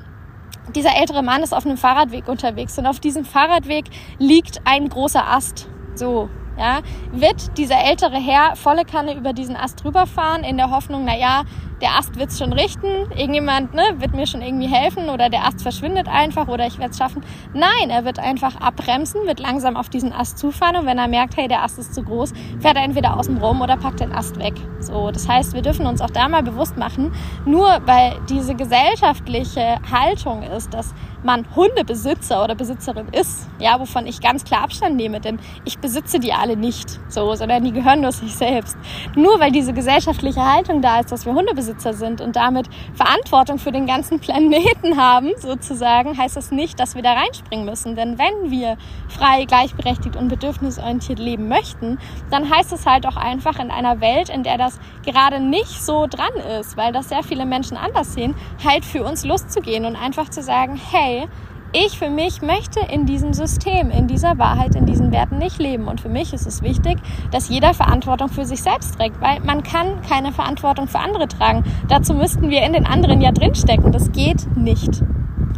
dieser 0.76 0.96
ältere 0.96 1.24
Mann 1.24 1.44
ist 1.44 1.54
auf 1.54 1.66
einem 1.66 1.78
Fahrradweg 1.78 2.28
unterwegs 2.28 2.78
und 2.78 2.86
auf 2.86 3.00
diesem 3.00 3.26
Fahrradweg 3.26 3.86
liegt 4.20 4.62
ein 4.66 4.90
großer 4.90 5.28
Ast. 5.28 5.68
So, 5.96 6.30
ja, 6.58 6.82
wird 7.12 7.58
dieser 7.58 7.80
ältere 7.84 8.18
Herr 8.18 8.56
volle 8.56 8.86
Kanne 8.86 9.16
über 9.16 9.34
diesen 9.34 9.56
Ast 9.56 9.84
rüberfahren 9.84 10.44
in 10.44 10.58
der 10.58 10.70
Hoffnung, 10.70 11.06
na 11.06 11.18
ja, 11.18 11.44
der 11.82 11.98
Ast 11.98 12.18
wird's 12.18 12.38
schon 12.38 12.54
richten, 12.54 13.12
irgendjemand 13.16 13.74
ne, 13.74 13.84
wird 13.98 14.14
mir 14.14 14.28
schon 14.28 14.42
irgendwie 14.42 14.68
helfen 14.68 15.10
oder 15.10 15.30
der 15.30 15.46
Ast 15.46 15.62
verschwindet 15.62 16.08
einfach 16.08 16.48
oder 16.48 16.68
ich 16.68 16.78
werde 16.78 16.92
es 16.92 16.98
schaffen. 16.98 17.24
Nein, 17.54 17.90
er 17.90 18.06
wird 18.06 18.20
einfach 18.20 18.56
abbremsen, 18.62 19.26
wird 19.26 19.40
langsam 19.40 19.76
auf 19.76 19.90
diesen 19.90 20.14
Ast 20.14 20.38
zufahren 20.38 20.76
und 20.76 20.86
wenn 20.86 20.98
er 20.98 21.08
merkt, 21.08 21.38
hey, 21.38 21.48
der 21.48 21.64
Ast 21.64 21.80
ist 21.80 21.94
zu 21.94 22.04
groß, 22.04 22.34
fährt 22.60 22.78
er 22.78 22.84
entweder 22.84 23.18
außen 23.18 23.38
rum 23.38 23.62
oder 23.62 23.78
packt 23.78 24.00
den 24.00 24.14
Ast 24.14 24.38
weg. 24.40 24.54
So, 24.80 25.12
das 25.12 25.28
heißt, 25.28 25.54
wir 25.54 25.62
dürfen 25.62 25.86
uns 25.86 26.02
auch 26.02 26.10
da 26.10 26.28
mal 26.28 26.44
bewusst 26.44 26.78
machen, 26.78 27.12
nur 27.46 27.68
weil 27.86 28.14
diese 28.30 28.56
gesellschaftliche 28.56 29.78
Haltung 29.92 30.44
ist, 30.44 30.74
dass 30.74 30.94
man 31.24 31.46
Hundebesitzer 31.56 32.44
oder 32.44 32.56
Besitzerin 32.56 33.08
ist, 33.12 33.48
ja, 33.60 33.80
wovon 33.80 34.08
ich 34.08 34.22
ganz 34.22 34.44
klar 34.44 34.64
Abstand 34.64 34.96
nehme, 34.96 35.20
denn 35.20 35.40
ich 35.66 35.80
besitze 35.80 36.20
die 36.20 36.34
alle 36.34 36.58
nicht, 36.58 37.00
so, 37.10 37.36
sondern 37.36 37.64
die 37.64 37.72
gehören 37.72 38.02
nur 38.02 38.12
sich 38.12 38.36
selbst. 38.36 38.78
Nur 39.16 39.40
weil 39.40 39.52
diese 39.52 39.74
gesellschaftliche 39.74 40.44
Haltung 40.44 40.82
da 40.82 41.00
ist, 41.00 41.12
dass 41.12 41.26
wir 41.26 41.34
Hundebesitzer 41.34 41.94
sind 41.94 42.22
und 42.22 42.36
damit 42.36 42.68
Verantwortung 42.94 43.60
für 43.60 43.72
den 43.72 43.86
ganzen 43.86 44.20
Planeten 44.20 44.98
haben, 44.98 45.32
sozusagen, 45.38 46.18
heißt 46.18 46.36
das 46.36 46.52
nicht, 46.52 46.80
dass 46.80 46.96
wir 46.96 47.04
da 47.04 47.14
reinspringen 47.14 47.66
müssen. 47.66 47.96
Denn 47.96 48.18
wenn 48.18 48.52
wir 48.52 48.78
frei, 49.08 49.46
gleichberechtigt 49.46 50.16
und 50.16 50.28
bedürfnisorientiert 50.28 51.20
leben 51.20 51.48
möchten, 51.48 52.00
dann 52.30 52.50
heißt 52.50 52.74
es 52.74 52.86
halt 52.86 53.06
auch 53.06 53.18
einfach 53.18 53.60
in 53.60 53.72
einer 53.72 54.02
Welt, 54.02 54.30
in 54.30 54.44
der 54.44 54.58
das 54.58 54.80
gerade 55.06 55.40
nicht 55.40 55.84
so 55.84 56.08
dran 56.08 56.34
ist, 56.60 56.78
weil 56.78 56.92
das 56.92 57.10
sehr 57.10 57.24
viele 57.24 57.46
Menschen 57.46 57.78
anders 57.78 58.14
sehen, 58.14 58.36
halt 58.64 58.86
für 58.86 59.04
uns 59.04 59.26
Lust 59.26 59.52
zu 59.52 59.62
gehen 59.62 59.86
und 59.86 59.96
einfach 59.96 60.30
zu 60.30 60.42
sagen, 60.42 60.80
hey, 60.92 61.11
hey, 61.12 61.28
ich 61.74 61.98
für 61.98 62.10
mich 62.10 62.42
möchte 62.42 62.82
in 62.82 63.06
diesem 63.06 63.34
System, 63.34 63.92
in 63.92 64.08
dieser 64.08 64.38
Wahrheit, 64.38 64.76
in 64.76 64.86
diesen 64.86 65.14
Werten 65.14 65.38
nicht 65.38 65.58
leben. 65.58 65.88
Und 65.88 66.02
für 66.02 66.10
mich 66.10 66.34
ist 66.34 66.46
es 66.46 66.62
wichtig, 66.62 66.98
dass 67.32 67.48
jeder 67.48 67.74
Verantwortung 67.74 68.28
für 68.28 68.44
sich 68.44 68.62
selbst 68.62 68.98
trägt, 68.98 69.22
weil 69.22 69.40
man 69.40 69.64
kann 69.64 70.02
keine 70.02 70.34
Verantwortung 70.34 70.88
für 70.88 71.00
andere 71.00 71.30
tragen. 71.30 71.64
Dazu 71.88 72.14
müssten 72.14 72.50
wir 72.50 72.64
in 72.64 72.74
den 72.74 72.86
anderen 72.86 73.22
ja 73.22 73.32
drinstecken. 73.32 73.94
Das 73.94 74.12
geht 74.12 74.46
nicht. 74.58 75.02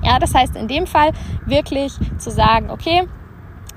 Ja, 0.03 0.19
das 0.19 0.35
heißt 0.35 0.55
in 0.55 0.67
dem 0.67 0.85
Fall 0.85 1.13
wirklich 1.47 1.93
zu 2.19 2.29
sagen, 2.29 2.69
okay, 2.69 3.07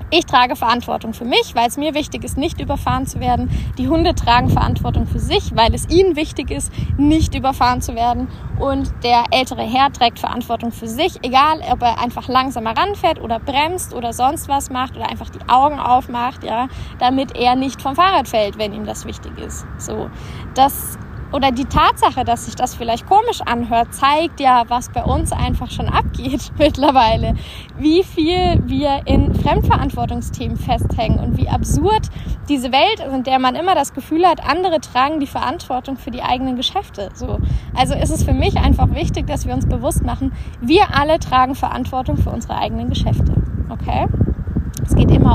ich 0.09 0.25
trage 0.25 0.55
Verantwortung 0.55 1.13
für 1.13 1.25
mich, 1.25 1.53
weil 1.53 1.67
es 1.67 1.77
mir 1.77 1.93
wichtig 1.93 2.23
ist, 2.23 2.37
nicht 2.37 2.61
überfahren 2.61 3.05
zu 3.05 3.19
werden. 3.19 3.49
Die 3.77 3.89
Hunde 3.89 4.15
tragen 4.15 4.49
Verantwortung 4.49 5.05
für 5.05 5.19
sich, 5.19 5.55
weil 5.55 5.73
es 5.73 5.89
ihnen 5.89 6.15
wichtig 6.15 6.49
ist, 6.51 6.71
nicht 6.97 7.35
überfahren 7.35 7.81
zu 7.81 7.95
werden. 7.95 8.29
Und 8.59 8.91
der 9.03 9.25
ältere 9.31 9.63
Herr 9.63 9.91
trägt 9.91 10.19
Verantwortung 10.19 10.71
für 10.71 10.87
sich, 10.87 11.17
egal 11.23 11.61
ob 11.71 11.81
er 11.81 11.99
einfach 11.99 12.27
langsamer 12.27 12.77
ranfährt 12.77 13.21
oder 13.21 13.39
bremst 13.39 13.93
oder 13.93 14.13
sonst 14.13 14.47
was 14.47 14.69
macht 14.69 14.95
oder 14.95 15.09
einfach 15.09 15.29
die 15.29 15.49
Augen 15.49 15.79
aufmacht, 15.79 16.43
ja, 16.43 16.67
damit 16.99 17.35
er 17.35 17.55
nicht 17.55 17.81
vom 17.81 17.95
Fahrrad 17.95 18.27
fällt, 18.27 18.57
wenn 18.57 18.73
ihm 18.73 18.85
das 18.85 19.05
wichtig 19.05 19.37
ist. 19.37 19.65
So, 19.77 20.09
das 20.55 20.97
oder 21.31 21.51
die 21.51 21.65
Tatsache, 21.65 22.23
dass 22.23 22.45
sich 22.45 22.55
das 22.55 22.75
vielleicht 22.75 23.05
komisch 23.07 23.41
anhört, 23.45 23.93
zeigt 23.93 24.39
ja, 24.39 24.63
was 24.67 24.89
bei 24.89 25.03
uns 25.03 25.31
einfach 25.31 25.69
schon 25.69 25.89
abgeht 25.89 26.51
mittlerweile. 26.57 27.35
Wie 27.77 28.03
viel 28.03 28.61
wir 28.65 29.01
in 29.05 29.33
Fremdverantwortungsthemen 29.35 30.57
festhängen 30.57 31.19
und 31.19 31.37
wie 31.37 31.49
absurd 31.49 32.09
diese 32.49 32.71
Welt 32.71 32.99
ist, 33.05 33.13
in 33.13 33.23
der 33.23 33.39
man 33.39 33.55
immer 33.55 33.75
das 33.75 33.93
Gefühl 33.93 34.25
hat, 34.25 34.47
andere 34.47 34.79
tragen 34.79 35.19
die 35.19 35.27
Verantwortung 35.27 35.97
für 35.97 36.11
die 36.11 36.23
eigenen 36.23 36.55
Geschäfte. 36.55 37.09
So. 37.13 37.39
Also 37.75 37.93
ist 37.93 38.11
es 38.11 38.23
für 38.23 38.33
mich 38.33 38.57
einfach 38.57 38.93
wichtig, 38.93 39.27
dass 39.27 39.45
wir 39.45 39.53
uns 39.53 39.67
bewusst 39.67 40.03
machen, 40.03 40.31
wir 40.61 40.95
alle 40.95 41.19
tragen 41.19 41.55
Verantwortung 41.55 42.17
für 42.17 42.29
unsere 42.29 42.57
eigenen 42.57 42.89
Geschäfte. 42.89 43.33
Okay? 43.69 44.07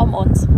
Um 0.03 0.15
uns. 0.15 0.49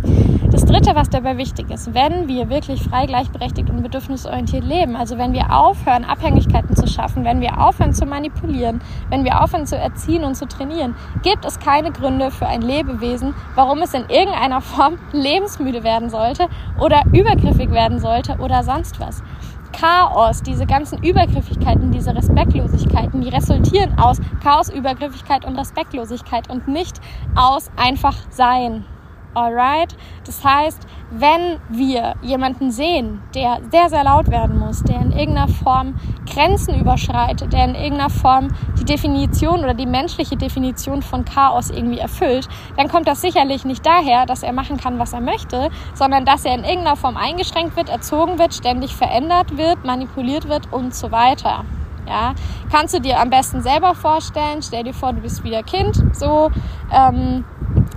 Das 0.50 0.64
Dritte, 0.64 0.94
was 0.94 1.10
dabei 1.10 1.36
wichtig 1.36 1.70
ist, 1.70 1.92
wenn 1.92 2.28
wir 2.28 2.48
wirklich 2.48 2.82
frei, 2.82 3.04
gleichberechtigt 3.04 3.68
und 3.68 3.82
bedürfnisorientiert 3.82 4.64
leben, 4.64 4.96
also 4.96 5.18
wenn 5.18 5.34
wir 5.34 5.54
aufhören, 5.54 6.04
Abhängigkeiten 6.04 6.74
zu 6.76 6.86
schaffen, 6.86 7.24
wenn 7.24 7.42
wir 7.42 7.60
aufhören 7.60 7.92
zu 7.92 8.06
manipulieren, 8.06 8.80
wenn 9.10 9.24
wir 9.24 9.42
aufhören 9.42 9.66
zu 9.66 9.76
erziehen 9.76 10.24
und 10.24 10.34
zu 10.34 10.46
trainieren, 10.46 10.94
gibt 11.22 11.44
es 11.44 11.58
keine 11.58 11.92
Gründe 11.92 12.30
für 12.30 12.46
ein 12.46 12.62
Lebewesen, 12.62 13.34
warum 13.54 13.82
es 13.82 13.92
in 13.92 14.08
irgendeiner 14.08 14.62
Form 14.62 14.94
lebensmüde 15.12 15.84
werden 15.84 16.08
sollte 16.08 16.46
oder 16.80 17.02
übergriffig 17.12 17.70
werden 17.70 17.98
sollte 17.98 18.38
oder 18.38 18.62
sonst 18.62 18.98
was. 18.98 19.22
Chaos, 19.72 20.42
diese 20.42 20.64
ganzen 20.64 21.02
Übergriffigkeiten, 21.02 21.90
diese 21.90 22.14
Respektlosigkeiten, 22.14 23.20
die 23.20 23.28
resultieren 23.28 23.98
aus 23.98 24.20
Chaos, 24.42 24.70
Übergriffigkeit 24.70 25.44
und 25.44 25.58
Respektlosigkeit 25.58 26.48
und 26.48 26.68
nicht 26.68 27.00
aus 27.34 27.70
einfach 27.76 28.14
Sein. 28.30 28.84
Alright? 29.34 29.96
Das 30.24 30.44
heißt, 30.44 30.86
wenn 31.10 31.58
wir 31.68 32.14
jemanden 32.22 32.70
sehen, 32.70 33.22
der 33.34 33.58
sehr, 33.70 33.88
sehr 33.88 34.04
laut 34.04 34.30
werden 34.30 34.58
muss, 34.58 34.82
der 34.82 35.00
in 35.00 35.12
irgendeiner 35.12 35.48
Form 35.48 35.94
Grenzen 36.32 36.78
überschreitet, 36.78 37.52
der 37.52 37.64
in 37.64 37.74
irgendeiner 37.74 38.10
Form 38.10 38.48
die 38.78 38.84
Definition 38.84 39.60
oder 39.60 39.74
die 39.74 39.86
menschliche 39.86 40.36
Definition 40.36 41.02
von 41.02 41.24
Chaos 41.24 41.70
irgendwie 41.70 41.98
erfüllt, 41.98 42.48
dann 42.76 42.88
kommt 42.88 43.06
das 43.06 43.20
sicherlich 43.20 43.64
nicht 43.64 43.84
daher, 43.84 44.26
dass 44.26 44.42
er 44.42 44.52
machen 44.52 44.76
kann, 44.76 44.98
was 44.98 45.12
er 45.12 45.20
möchte, 45.20 45.70
sondern 45.94 46.24
dass 46.24 46.44
er 46.44 46.54
in 46.54 46.64
irgendeiner 46.64 46.96
Form 46.96 47.16
eingeschränkt 47.16 47.76
wird, 47.76 47.88
erzogen 47.88 48.38
wird, 48.38 48.54
ständig 48.54 48.94
verändert 48.94 49.56
wird, 49.56 49.84
manipuliert 49.84 50.48
wird 50.48 50.72
und 50.72 50.94
so 50.94 51.12
weiter. 51.12 51.64
Ja, 52.06 52.34
kannst 52.70 52.94
du 52.94 53.00
dir 53.00 53.18
am 53.18 53.30
besten 53.30 53.62
selber 53.62 53.94
vorstellen. 53.94 54.62
Stell 54.62 54.84
dir 54.84 54.92
vor, 54.92 55.12
du 55.12 55.22
bist 55.22 55.42
wieder 55.42 55.62
Kind, 55.62 56.02
so 56.12 56.50
ähm, 56.92 57.44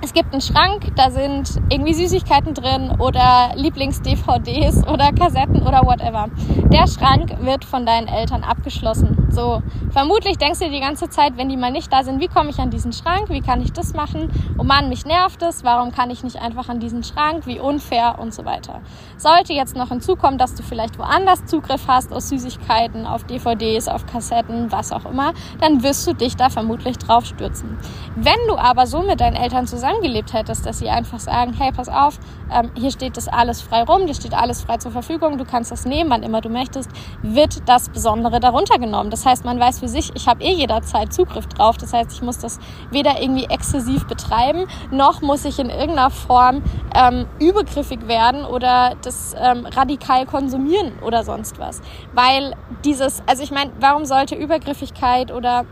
es 0.01 0.13
gibt 0.13 0.31
einen 0.31 0.41
Schrank, 0.41 0.91
da 0.95 1.09
sind 1.09 1.59
irgendwie 1.69 1.93
Süßigkeiten 1.93 2.53
drin 2.53 2.91
oder 2.99 3.51
Lieblings-DVDs 3.55 4.87
oder 4.87 5.11
Kassetten 5.11 5.61
oder 5.63 5.81
whatever. 5.83 6.27
Der 6.71 6.87
Schrank 6.87 7.35
wird 7.41 7.65
von 7.65 7.85
deinen 7.85 8.07
Eltern 8.07 8.43
abgeschlossen. 8.43 9.26
So, 9.37 9.61
vermutlich 9.91 10.39
denkst 10.39 10.57
du 10.57 10.69
die 10.69 10.79
ganze 10.79 11.09
Zeit, 11.09 11.37
wenn 11.37 11.47
die 11.47 11.57
mal 11.57 11.71
nicht 11.71 11.93
da 11.93 12.03
sind, 12.03 12.19
wie 12.19 12.27
komme 12.27 12.49
ich 12.49 12.57
an 12.57 12.71
diesen 12.71 12.91
Schrank? 12.91 13.29
Wie 13.29 13.41
kann 13.41 13.61
ich 13.61 13.71
das 13.71 13.93
machen? 13.93 14.31
Oh 14.57 14.63
Mann, 14.63 14.89
mich 14.89 15.05
nervt 15.05 15.43
es. 15.43 15.63
Warum 15.63 15.91
kann 15.91 16.09
ich 16.09 16.23
nicht 16.23 16.41
einfach 16.41 16.69
an 16.69 16.79
diesen 16.79 17.03
Schrank? 17.03 17.45
Wie 17.45 17.59
unfair 17.59 18.17
und 18.17 18.33
so 18.33 18.45
weiter. 18.45 18.81
Sollte 19.17 19.53
jetzt 19.53 19.75
noch 19.75 19.89
hinzukommen, 19.89 20.39
dass 20.39 20.55
du 20.55 20.63
vielleicht 20.63 20.97
woanders 20.97 21.45
Zugriff 21.45 21.87
hast 21.87 22.11
aus 22.11 22.29
Süßigkeiten, 22.29 23.05
auf 23.05 23.25
DVDs, 23.25 23.87
auf 23.87 24.07
Kassetten, 24.07 24.71
was 24.71 24.91
auch 24.91 25.05
immer, 25.05 25.33
dann 25.61 25.83
wirst 25.83 26.07
du 26.07 26.13
dich 26.13 26.35
da 26.35 26.49
vermutlich 26.49 26.97
drauf 26.97 27.25
stürzen. 27.25 27.77
Wenn 28.15 28.39
du 28.47 28.57
aber 28.57 28.87
so 28.87 29.03
mit 29.03 29.21
deinen 29.21 29.35
Eltern 29.35 29.67
zusammen 29.67 29.77
zusammengelebt 29.77 30.33
hättest, 30.33 30.65
dass 30.65 30.79
sie 30.79 30.89
einfach 30.89 31.19
sagen, 31.19 31.53
hey, 31.53 31.71
pass 31.71 31.89
auf, 31.89 32.19
ähm, 32.51 32.71
hier 32.75 32.91
steht 32.91 33.17
das 33.17 33.27
alles 33.27 33.61
frei 33.61 33.83
rum, 33.83 34.07
dir 34.07 34.15
steht 34.15 34.33
alles 34.33 34.61
frei 34.61 34.77
zur 34.77 34.91
Verfügung, 34.91 35.37
du 35.37 35.45
kannst 35.45 35.71
das 35.71 35.85
nehmen, 35.85 36.09
wann 36.09 36.23
immer 36.23 36.41
du 36.41 36.49
möchtest, 36.49 36.89
wird 37.21 37.67
das 37.67 37.89
Besondere 37.89 38.39
darunter 38.39 38.79
genommen. 38.79 39.09
Das 39.09 39.26
heißt, 39.27 39.45
man 39.45 39.59
weiß 39.59 39.79
für 39.79 39.87
sich, 39.87 40.11
ich 40.15 40.27
habe 40.27 40.43
eh 40.43 40.53
jederzeit 40.53 41.13
Zugriff 41.13 41.45
drauf. 41.47 41.77
Das 41.77 41.93
heißt, 41.93 42.11
ich 42.11 42.21
muss 42.23 42.39
das 42.39 42.59
weder 42.89 43.21
irgendwie 43.21 43.45
exzessiv 43.45 44.07
betreiben, 44.07 44.67
noch 44.89 45.21
muss 45.21 45.45
ich 45.45 45.59
in 45.59 45.69
irgendeiner 45.69 46.09
Form 46.09 46.63
ähm, 46.95 47.27
übergriffig 47.39 48.07
werden 48.07 48.45
oder 48.45 48.95
das 49.03 49.35
ähm, 49.39 49.65
radikal 49.65 50.25
konsumieren 50.25 50.93
oder 51.05 51.23
sonst 51.23 51.59
was. 51.59 51.81
Weil 52.13 52.55
dieses, 52.83 53.21
also 53.27 53.43
ich 53.43 53.51
meine, 53.51 53.71
warum 53.79 54.05
sollte 54.05 54.35
Übergriffigkeit 54.35 55.31
oder 55.31 55.65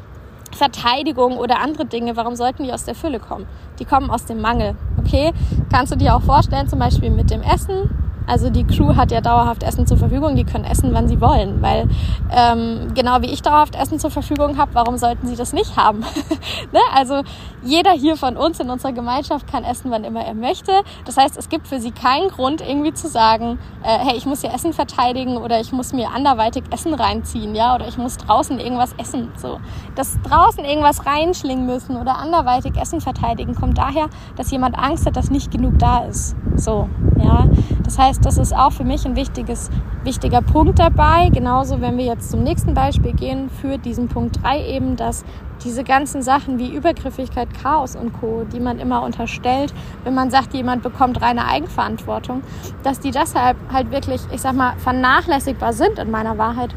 Verteidigung 0.51 1.37
oder 1.37 1.59
andere 1.59 1.85
Dinge, 1.85 2.15
warum 2.15 2.35
sollten 2.35 2.63
die 2.63 2.73
aus 2.73 2.85
der 2.85 2.95
Fülle 2.95 3.19
kommen? 3.19 3.47
Die 3.79 3.85
kommen 3.85 4.09
aus 4.09 4.25
dem 4.25 4.41
Mangel. 4.41 4.75
Okay? 4.99 5.33
Kannst 5.71 5.91
du 5.91 5.97
dir 5.97 6.15
auch 6.15 6.21
vorstellen, 6.21 6.67
zum 6.67 6.79
Beispiel 6.79 7.09
mit 7.09 7.29
dem 7.29 7.41
Essen, 7.41 7.89
also 8.27 8.49
die 8.49 8.65
Crew 8.65 8.95
hat 8.95 9.11
ja 9.11 9.21
dauerhaft 9.21 9.63
Essen 9.63 9.85
zur 9.87 9.97
Verfügung, 9.97 10.35
die 10.35 10.43
können 10.43 10.65
essen, 10.65 10.93
wann 10.93 11.07
sie 11.07 11.21
wollen, 11.21 11.61
weil 11.61 11.87
ähm, 12.35 12.93
genau 12.93 13.21
wie 13.21 13.31
ich 13.31 13.41
dauerhaft 13.41 13.75
Essen 13.75 13.99
zur 13.99 14.11
Verfügung 14.11 14.57
habe, 14.57 14.73
warum 14.73 14.97
sollten 14.97 15.27
sie 15.27 15.35
das 15.35 15.53
nicht 15.53 15.77
haben? 15.77 15.99
ne? 16.71 16.79
Also 16.93 17.21
jeder 17.63 17.91
hier 17.91 18.15
von 18.15 18.37
uns 18.37 18.59
in 18.59 18.69
unserer 18.69 18.93
Gemeinschaft 18.93 19.51
kann 19.51 19.63
essen, 19.63 19.91
wann 19.91 20.03
immer 20.03 20.23
er 20.23 20.33
möchte. 20.33 20.71
Das 21.05 21.17
heißt, 21.17 21.37
es 21.37 21.49
gibt 21.49 21.67
für 21.67 21.79
sie 21.79 21.91
keinen 21.91 22.29
Grund, 22.29 22.61
irgendwie 22.61 22.93
zu 22.93 23.07
sagen, 23.07 23.59
äh, 23.83 23.97
hey, 23.99 24.17
ich 24.17 24.25
muss 24.25 24.41
hier 24.41 24.53
Essen 24.53 24.73
verteidigen 24.73 25.37
oder 25.37 25.59
ich 25.59 25.71
muss 25.71 25.93
mir 25.93 26.11
anderweitig 26.11 26.63
Essen 26.71 26.93
reinziehen, 26.93 27.55
ja, 27.55 27.75
oder 27.75 27.87
ich 27.87 27.97
muss 27.97 28.17
draußen 28.17 28.59
irgendwas 28.59 28.93
essen. 28.97 29.31
So, 29.37 29.59
dass 29.95 30.19
draußen 30.21 30.63
irgendwas 30.63 31.05
reinschlingen 31.05 31.65
müssen 31.65 31.97
oder 31.97 32.17
anderweitig 32.17 32.75
Essen 32.77 33.01
verteidigen, 33.01 33.55
kommt 33.55 33.77
daher, 33.77 34.09
dass 34.35 34.51
jemand 34.51 34.77
Angst 34.77 35.05
hat, 35.05 35.15
dass 35.15 35.31
nicht 35.31 35.51
genug 35.51 35.79
da 35.79 36.05
ist. 36.05 36.35
So, 36.55 36.89
ja. 37.17 37.47
Das 37.83 37.97
heißt, 37.97 38.14
das 38.19 38.37
ist 38.37 38.55
auch 38.55 38.71
für 38.71 38.83
mich 38.83 39.05
ein 39.05 39.15
wichtiges, 39.15 39.69
wichtiger 40.03 40.41
Punkt 40.41 40.79
dabei. 40.79 41.29
Genauso, 41.33 41.81
wenn 41.81 41.97
wir 41.97 42.05
jetzt 42.05 42.31
zum 42.31 42.43
nächsten 42.43 42.73
Beispiel 42.73 43.13
gehen, 43.13 43.49
für 43.49 43.77
diesen 43.77 44.07
Punkt 44.07 44.43
3 44.43 44.65
eben, 44.65 44.95
dass 44.95 45.25
diese 45.63 45.83
ganzen 45.83 46.21
Sachen 46.21 46.59
wie 46.59 46.73
Übergriffigkeit, 46.73 47.47
Chaos 47.61 47.95
und 47.95 48.13
Co., 48.13 48.45
die 48.51 48.59
man 48.59 48.79
immer 48.79 49.03
unterstellt, 49.03 49.73
wenn 50.03 50.13
man 50.13 50.29
sagt, 50.29 50.53
jemand 50.53 50.83
bekommt 50.83 51.21
reine 51.21 51.47
Eigenverantwortung, 51.47 52.43
dass 52.83 52.99
die 52.99 53.11
deshalb 53.11 53.57
halt 53.71 53.91
wirklich, 53.91 54.21
ich 54.31 54.41
sag 54.41 54.53
mal, 54.53 54.73
vernachlässigbar 54.77 55.73
sind 55.73 55.97
in 55.97 56.11
meiner 56.11 56.37
Wahrheit. 56.37 56.75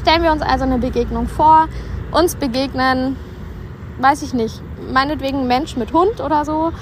Stellen 0.00 0.22
wir 0.22 0.32
uns 0.32 0.42
also 0.42 0.64
eine 0.64 0.78
Begegnung 0.78 1.28
vor, 1.28 1.66
uns 2.12 2.34
begegnen, 2.34 3.16
weiß 4.00 4.22
ich 4.22 4.34
nicht, 4.34 4.62
meinetwegen 4.92 5.40
ein 5.40 5.46
Mensch 5.46 5.76
mit 5.76 5.92
Hund 5.92 6.20
oder 6.20 6.44
so 6.44 6.72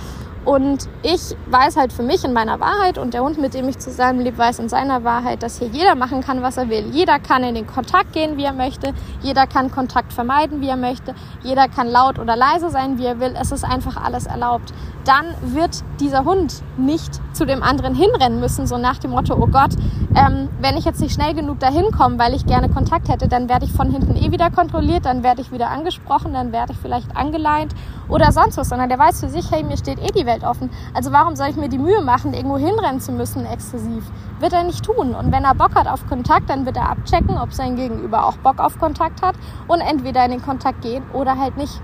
und 0.48 0.88
ich 1.02 1.36
weiß 1.50 1.76
halt 1.76 1.92
für 1.92 2.02
mich 2.02 2.24
in 2.24 2.32
meiner 2.32 2.58
Wahrheit 2.58 2.96
und 2.96 3.12
der 3.12 3.22
Hund, 3.22 3.36
mit 3.38 3.52
dem 3.52 3.68
ich 3.68 3.78
zusammenlebe, 3.78 4.38
weiß 4.38 4.60
in 4.60 4.70
seiner 4.70 5.04
Wahrheit, 5.04 5.42
dass 5.42 5.58
hier 5.58 5.68
jeder 5.68 5.94
machen 5.94 6.22
kann, 6.22 6.40
was 6.40 6.56
er 6.56 6.70
will. 6.70 6.86
Jeder 6.90 7.18
kann 7.18 7.44
in 7.44 7.54
den 7.54 7.66
Kontakt 7.66 8.14
gehen, 8.14 8.38
wie 8.38 8.44
er 8.44 8.54
möchte. 8.54 8.94
Jeder 9.20 9.46
kann 9.46 9.70
Kontakt 9.70 10.10
vermeiden, 10.10 10.62
wie 10.62 10.68
er 10.68 10.78
möchte. 10.78 11.14
Jeder 11.42 11.68
kann 11.68 11.86
laut 11.86 12.18
oder 12.18 12.34
leise 12.34 12.70
sein, 12.70 12.96
wie 12.96 13.04
er 13.04 13.20
will. 13.20 13.34
Es 13.38 13.52
ist 13.52 13.62
einfach 13.62 14.02
alles 14.02 14.24
erlaubt. 14.24 14.72
Dann 15.08 15.54
wird 15.54 15.84
dieser 16.00 16.26
Hund 16.26 16.62
nicht 16.76 17.18
zu 17.34 17.46
dem 17.46 17.62
anderen 17.62 17.94
hinrennen 17.94 18.40
müssen, 18.40 18.66
so 18.66 18.76
nach 18.76 18.98
dem 18.98 19.12
Motto, 19.12 19.34
oh 19.40 19.46
Gott, 19.46 19.70
ähm, 20.14 20.50
wenn 20.60 20.76
ich 20.76 20.84
jetzt 20.84 21.00
nicht 21.00 21.14
schnell 21.14 21.32
genug 21.32 21.60
dahin 21.60 21.90
komme, 21.92 22.18
weil 22.18 22.34
ich 22.34 22.44
gerne 22.44 22.68
Kontakt 22.68 23.08
hätte, 23.08 23.26
dann 23.26 23.48
werde 23.48 23.64
ich 23.64 23.72
von 23.72 23.90
hinten 23.90 24.16
eh 24.16 24.30
wieder 24.32 24.50
kontrolliert, 24.50 25.06
dann 25.06 25.22
werde 25.22 25.40
ich 25.40 25.50
wieder 25.50 25.70
angesprochen, 25.70 26.34
dann 26.34 26.52
werde 26.52 26.74
ich 26.74 26.78
vielleicht 26.78 27.16
angeleint 27.16 27.74
oder 28.10 28.32
sonst 28.32 28.58
was, 28.58 28.68
sondern 28.68 28.90
der 28.90 28.98
weiß 28.98 29.20
für 29.20 29.30
sich, 29.30 29.50
hey, 29.50 29.64
mir 29.64 29.78
steht 29.78 29.98
eh 29.98 30.12
die 30.12 30.26
Welt 30.26 30.44
offen. 30.44 30.68
Also 30.92 31.10
warum 31.10 31.36
soll 31.36 31.48
ich 31.48 31.56
mir 31.56 31.70
die 31.70 31.78
Mühe 31.78 32.02
machen, 32.02 32.34
irgendwo 32.34 32.58
hinrennen 32.58 33.00
zu 33.00 33.12
müssen, 33.12 33.46
exzessiv? 33.46 34.04
Wird 34.40 34.52
er 34.52 34.64
nicht 34.64 34.84
tun. 34.84 35.14
Und 35.14 35.32
wenn 35.32 35.44
er 35.44 35.54
Bock 35.54 35.74
hat 35.74 35.88
auf 35.88 36.06
Kontakt, 36.06 36.50
dann 36.50 36.66
wird 36.66 36.76
er 36.76 36.90
abchecken, 36.90 37.38
ob 37.38 37.54
sein 37.54 37.76
Gegenüber 37.76 38.26
auch 38.26 38.36
Bock 38.36 38.60
auf 38.60 38.78
Kontakt 38.78 39.22
hat 39.22 39.36
und 39.68 39.80
entweder 39.80 40.22
in 40.26 40.32
den 40.32 40.42
Kontakt 40.42 40.82
gehen 40.82 41.02
oder 41.14 41.38
halt 41.38 41.56
nicht. 41.56 41.80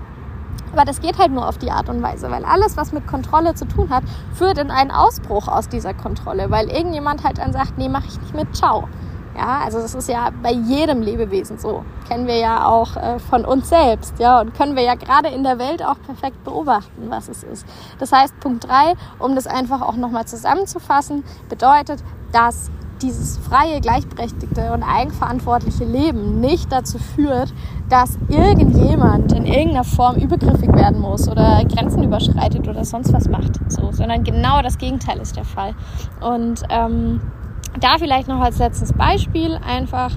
Aber 0.75 0.83
das 0.83 0.99
geht 0.99 1.17
halt 1.17 1.31
nur 1.31 1.47
auf 1.47 1.57
die 1.57 1.71
Art 1.71 1.87
und 1.87 2.03
Weise, 2.03 2.29
weil 2.29 2.43
alles, 2.43 2.75
was 2.75 2.91
mit 2.91 3.07
Kontrolle 3.07 3.55
zu 3.55 3.65
tun 3.65 3.89
hat, 3.89 4.03
führt 4.33 4.57
in 4.57 4.71
einen 4.71 4.91
Ausbruch 4.91 5.47
aus 5.47 5.69
dieser 5.69 5.93
Kontrolle, 5.93 6.51
weil 6.51 6.69
irgendjemand 6.69 7.23
halt 7.23 7.37
dann 7.37 7.53
sagt, 7.53 7.77
nee, 7.77 7.87
mach 7.87 8.05
ich 8.05 8.19
nicht 8.19 8.33
mit, 8.33 8.53
ciao. 8.53 8.89
Ja, 9.37 9.61
also 9.63 9.79
das 9.79 9.95
ist 9.95 10.09
ja 10.09 10.29
bei 10.43 10.51
jedem 10.51 11.01
Lebewesen 11.01 11.57
so. 11.57 11.83
Kennen 12.07 12.27
wir 12.27 12.37
ja 12.37 12.65
auch 12.65 12.95
äh, 12.97 13.19
von 13.19 13.45
uns 13.45 13.69
selbst, 13.69 14.19
ja, 14.19 14.41
und 14.41 14.53
können 14.53 14.75
wir 14.75 14.83
ja 14.83 14.95
gerade 14.95 15.29
in 15.29 15.43
der 15.43 15.59
Welt 15.59 15.83
auch 15.83 15.97
perfekt 16.05 16.43
beobachten, 16.43 17.09
was 17.09 17.29
es 17.29 17.43
ist. 17.43 17.65
Das 17.99 18.11
heißt, 18.11 18.37
Punkt 18.41 18.67
drei, 18.67 18.95
um 19.19 19.35
das 19.35 19.47
einfach 19.47 19.81
auch 19.81 19.95
nochmal 19.95 20.25
zusammenzufassen, 20.25 21.23
bedeutet, 21.49 22.03
dass 22.31 22.69
dieses 23.01 23.37
freie, 23.37 23.81
gleichberechtigte 23.81 24.71
und 24.71 24.83
eigenverantwortliche 24.83 25.83
Leben 25.83 26.39
nicht 26.39 26.71
dazu 26.71 26.97
führt, 26.97 27.53
dass 27.89 28.17
irgendjemand 28.29 29.31
in 29.33 29.45
irgendeiner 29.45 29.83
Form 29.83 30.15
übergriffig 30.15 30.73
werden 30.73 30.99
muss 30.99 31.27
oder 31.27 31.63
Grenzen 31.65 32.03
überschreitet 32.03 32.67
oder 32.67 32.83
sonst 32.83 33.13
was 33.13 33.29
macht, 33.29 33.59
so, 33.71 33.91
sondern 33.91 34.23
genau 34.23 34.61
das 34.61 34.77
Gegenteil 34.77 35.19
ist 35.19 35.35
der 35.35 35.45
Fall. 35.45 35.75
Und 36.21 36.63
ähm, 36.69 37.21
da 37.79 37.97
vielleicht 37.97 38.27
noch 38.27 38.39
als 38.39 38.57
letztes 38.59 38.93
Beispiel 38.93 39.59
einfach 39.65 40.11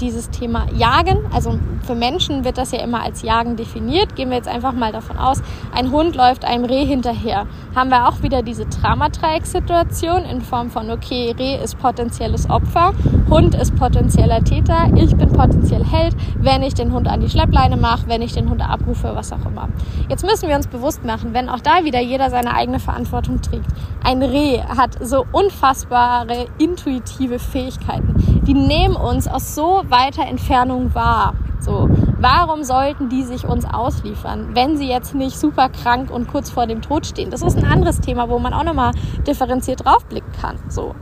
dieses 0.00 0.30
Thema 0.30 0.66
Jagen. 0.74 1.18
Also 1.32 1.58
für 1.82 1.94
Menschen 1.94 2.44
wird 2.44 2.58
das 2.58 2.72
ja 2.72 2.80
immer 2.80 3.02
als 3.02 3.22
Jagen 3.22 3.56
definiert. 3.56 4.16
Gehen 4.16 4.30
wir 4.30 4.36
jetzt 4.36 4.48
einfach 4.48 4.72
mal 4.72 4.92
davon 4.92 5.16
aus, 5.16 5.42
ein 5.74 5.90
Hund 5.90 6.16
läuft 6.16 6.44
einem 6.44 6.64
Reh 6.64 6.84
hinterher. 6.84 7.46
Haben 7.74 7.90
wir 7.90 8.08
auch 8.08 8.22
wieder 8.22 8.42
diese 8.42 8.66
Dramatreieck-Situation 8.66 10.24
in 10.24 10.40
Form 10.40 10.70
von, 10.70 10.90
okay, 10.90 11.34
Reh 11.38 11.62
ist 11.62 11.78
potenzielles 11.78 12.48
Opfer, 12.50 12.92
Hund 13.30 13.54
ist 13.54 13.76
potenzieller 13.76 14.42
Täter, 14.42 14.88
ich 14.96 15.14
bin 15.16 15.32
potenziell 15.32 15.84
Held, 15.84 16.16
wenn 16.38 16.62
ich 16.62 16.74
den 16.74 16.92
Hund 16.92 17.08
an 17.08 17.20
die 17.20 17.28
Schleppleine 17.28 17.76
mache, 17.76 18.08
wenn 18.08 18.22
ich 18.22 18.32
den 18.32 18.50
Hund 18.50 18.62
abrufe, 18.68 19.12
was 19.14 19.32
auch 19.32 19.44
immer. 19.46 19.68
Jetzt 20.08 20.24
müssen 20.24 20.48
wir 20.48 20.56
uns 20.56 20.66
bewusst 20.66 21.04
machen, 21.04 21.32
wenn 21.32 21.48
auch 21.48 21.60
da 21.60 21.84
wieder 21.84 22.00
jeder 22.00 22.30
seine 22.30 22.54
eigene 22.54 22.80
Verantwortung 22.80 23.40
trägt. 23.40 23.66
Ein 24.02 24.22
Reh 24.22 24.60
hat 24.62 24.96
so 25.00 25.26
unfassbare 25.32 26.46
intuitive 26.86 27.38
Fähigkeiten. 27.38 28.14
Die 28.46 28.54
nehmen 28.54 28.96
uns 28.96 29.26
aus 29.28 29.54
so 29.54 29.82
weiter 29.88 30.22
Entfernung 30.26 30.94
wahr. 30.94 31.34
So, 31.58 31.88
warum 32.18 32.62
sollten 32.62 33.08
die 33.08 33.22
sich 33.22 33.44
uns 33.44 33.64
ausliefern, 33.64 34.50
wenn 34.54 34.76
sie 34.76 34.88
jetzt 34.88 35.14
nicht 35.14 35.36
super 35.38 35.68
krank 35.68 36.10
und 36.10 36.28
kurz 36.28 36.50
vor 36.50 36.66
dem 36.66 36.80
Tod 36.80 37.06
stehen? 37.06 37.30
Das 37.30 37.42
ist 37.42 37.56
ein 37.56 37.64
anderes 37.64 38.00
Thema, 38.00 38.28
wo 38.28 38.38
man 38.38 38.52
auch 38.52 38.62
nochmal 38.62 38.92
differenziert 39.26 39.84
draufblicken 39.84 40.30
kann. 40.40 40.58
So, 40.68 40.94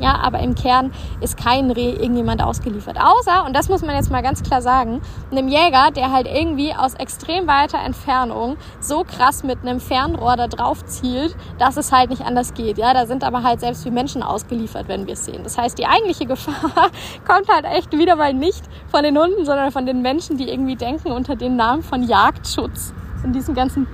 ja, 0.00 0.18
aber 0.22 0.40
im 0.40 0.54
Kern 0.54 0.92
ist 1.20 1.36
kein 1.36 1.70
Reh 1.70 1.90
irgendjemand 1.90 2.42
ausgeliefert. 2.42 2.98
Außer, 3.00 3.44
und 3.44 3.54
das 3.54 3.68
muss 3.68 3.82
man 3.82 3.94
jetzt 3.94 4.10
mal 4.10 4.22
ganz 4.22 4.42
klar 4.42 4.62
sagen, 4.62 5.00
einem 5.30 5.48
Jäger, 5.48 5.90
der 5.94 6.12
halt 6.12 6.26
irgendwie 6.26 6.74
aus 6.74 6.94
extrem 6.94 7.46
weiter 7.46 7.78
Entfernung 7.78 8.56
so 8.80 9.04
krass 9.04 9.42
mit 9.42 9.58
einem 9.62 9.80
Fernrohr 9.80 10.36
da 10.36 10.48
drauf 10.48 10.84
zielt, 10.84 11.36
dass 11.58 11.76
es 11.76 11.92
halt 11.92 12.10
nicht 12.10 12.22
anders 12.22 12.54
geht. 12.54 12.78
Ja, 12.78 12.94
da 12.94 13.06
sind 13.06 13.24
aber 13.24 13.42
halt 13.42 13.60
selbst 13.60 13.84
wie 13.84 13.90
Menschen 13.90 14.22
ausgeliefert, 14.22 14.88
wenn 14.88 15.06
wir 15.06 15.14
es 15.14 15.24
sehen. 15.24 15.42
Das 15.44 15.58
heißt, 15.58 15.78
die 15.78 15.86
eigentliche 15.86 16.26
Gefahr 16.26 16.90
kommt 17.26 17.48
halt 17.48 17.64
echt 17.64 17.92
wieder 17.92 18.16
mal 18.16 18.34
nicht 18.34 18.64
von 18.88 19.02
den 19.02 19.18
Hunden, 19.18 19.44
sondern 19.44 19.72
von 19.72 19.86
den 19.86 20.02
Menschen, 20.02 20.36
die 20.36 20.48
irgendwie 20.48 20.76
denken 20.76 21.12
unter 21.12 21.36
dem 21.36 21.56
Namen 21.56 21.82
von 21.82 22.02
Jagdschutz. 22.02 22.92
In 23.24 23.32
diesem 23.32 23.54
ganzen 23.54 23.86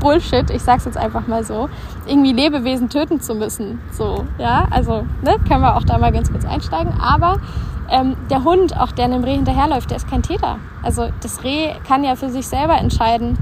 Bullshit, 0.00 0.50
ich 0.50 0.62
sag's 0.62 0.84
jetzt 0.84 0.96
einfach 0.96 1.26
mal 1.26 1.44
so, 1.44 1.68
irgendwie 2.06 2.32
Lebewesen 2.32 2.88
töten 2.88 3.20
zu 3.20 3.34
müssen. 3.34 3.80
So, 3.90 4.24
ja, 4.38 4.66
also, 4.70 5.04
ne, 5.22 5.36
können 5.46 5.60
wir 5.60 5.76
auch 5.76 5.84
da 5.84 5.98
mal 5.98 6.12
ganz 6.12 6.30
kurz 6.30 6.44
einsteigen. 6.44 6.92
Aber 7.00 7.38
ähm, 7.90 8.16
der 8.30 8.44
Hund, 8.44 8.78
auch 8.78 8.92
der 8.92 9.06
einem 9.06 9.24
Reh 9.24 9.34
hinterherläuft, 9.34 9.90
der 9.90 9.96
ist 9.96 10.08
kein 10.08 10.22
Täter. 10.22 10.58
Also 10.82 11.08
das 11.22 11.42
Reh 11.44 11.72
kann 11.86 12.04
ja 12.04 12.16
für 12.16 12.28
sich 12.28 12.46
selber 12.46 12.76
entscheiden, 12.76 13.38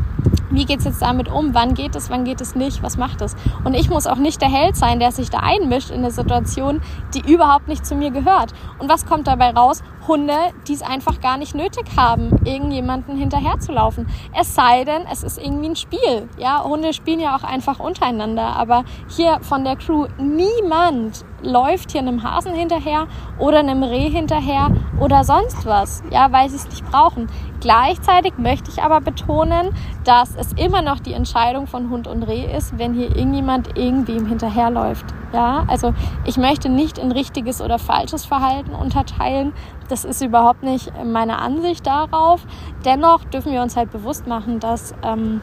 wie 0.50 0.64
geht's 0.64 0.84
jetzt 0.84 1.02
damit 1.02 1.28
um? 1.28 1.54
Wann 1.54 1.74
geht 1.74 1.96
es, 1.96 2.08
wann 2.08 2.24
geht 2.24 2.40
es 2.40 2.54
nicht? 2.54 2.82
Was 2.82 2.96
macht 2.96 3.20
es? 3.20 3.34
Und 3.64 3.74
ich 3.74 3.90
muss 3.90 4.06
auch 4.06 4.16
nicht 4.16 4.40
der 4.40 4.48
Held 4.48 4.76
sein, 4.76 5.00
der 5.00 5.10
sich 5.10 5.28
da 5.28 5.40
einmischt 5.40 5.90
in 5.90 5.98
eine 5.98 6.10
Situation, 6.10 6.80
die 7.14 7.30
überhaupt 7.30 7.68
nicht 7.68 7.84
zu 7.84 7.96
mir 7.96 8.10
gehört. 8.10 8.52
Und 8.78 8.88
was 8.88 9.06
kommt 9.06 9.26
dabei 9.26 9.50
raus? 9.50 9.82
Hunde, 10.08 10.36
die 10.68 10.74
es 10.74 10.82
einfach 10.82 11.20
gar 11.20 11.36
nicht 11.36 11.54
nötig 11.54 11.84
haben, 11.96 12.30
irgendjemanden 12.44 13.16
hinterherzulaufen. 13.16 14.06
Es 14.38 14.54
sei 14.54 14.84
denn, 14.84 15.02
es 15.10 15.22
ist 15.22 15.38
irgendwie 15.38 15.70
ein 15.70 15.76
Spiel. 15.76 16.28
Ja, 16.38 16.62
Hunde 16.64 16.92
spielen 16.92 17.20
ja 17.20 17.36
auch 17.36 17.42
einfach 17.42 17.80
untereinander. 17.80 18.56
Aber 18.56 18.84
hier 19.08 19.38
von 19.42 19.64
der 19.64 19.76
Crew 19.76 20.06
niemand 20.18 21.24
läuft 21.42 21.92
hier 21.92 22.00
einem 22.00 22.22
Hasen 22.22 22.54
hinterher 22.54 23.06
oder 23.38 23.58
einem 23.58 23.82
Reh 23.82 24.08
hinterher 24.10 24.70
oder 25.00 25.24
sonst 25.24 25.66
was, 25.66 26.02
ja, 26.10 26.32
weil 26.32 26.48
sie 26.48 26.56
es 26.56 26.68
nicht 26.68 26.84
brauchen. 26.90 27.28
Gleichzeitig 27.60 28.34
möchte 28.38 28.70
ich 28.70 28.82
aber 28.82 29.00
betonen, 29.00 29.70
dass 30.04 30.34
es 30.36 30.52
immer 30.54 30.82
noch 30.82 31.00
die 31.00 31.14
Entscheidung 31.14 31.66
von 31.66 31.90
Hund 31.90 32.06
und 32.06 32.22
Reh 32.22 32.44
ist, 32.44 32.78
wenn 32.78 32.94
hier 32.94 33.14
irgendjemand 33.16 33.76
irgendwem 33.76 34.26
hinterherläuft. 34.26 35.06
Ja, 35.32 35.64
also 35.66 35.92
ich 36.24 36.36
möchte 36.36 36.68
nicht 36.68 36.98
in 36.98 37.12
richtiges 37.12 37.60
oder 37.60 37.78
falsches 37.78 38.24
Verhalten 38.24 38.74
unterteilen. 38.74 39.52
Das 39.88 40.04
ist 40.04 40.22
überhaupt 40.22 40.62
nicht 40.62 40.92
meine 41.04 41.38
Ansicht 41.38 41.86
darauf. 41.86 42.46
Dennoch 42.84 43.24
dürfen 43.24 43.52
wir 43.52 43.62
uns 43.62 43.76
halt 43.76 43.92
bewusst 43.92 44.26
machen, 44.26 44.60
dass 44.60 44.94
ähm, 45.02 45.40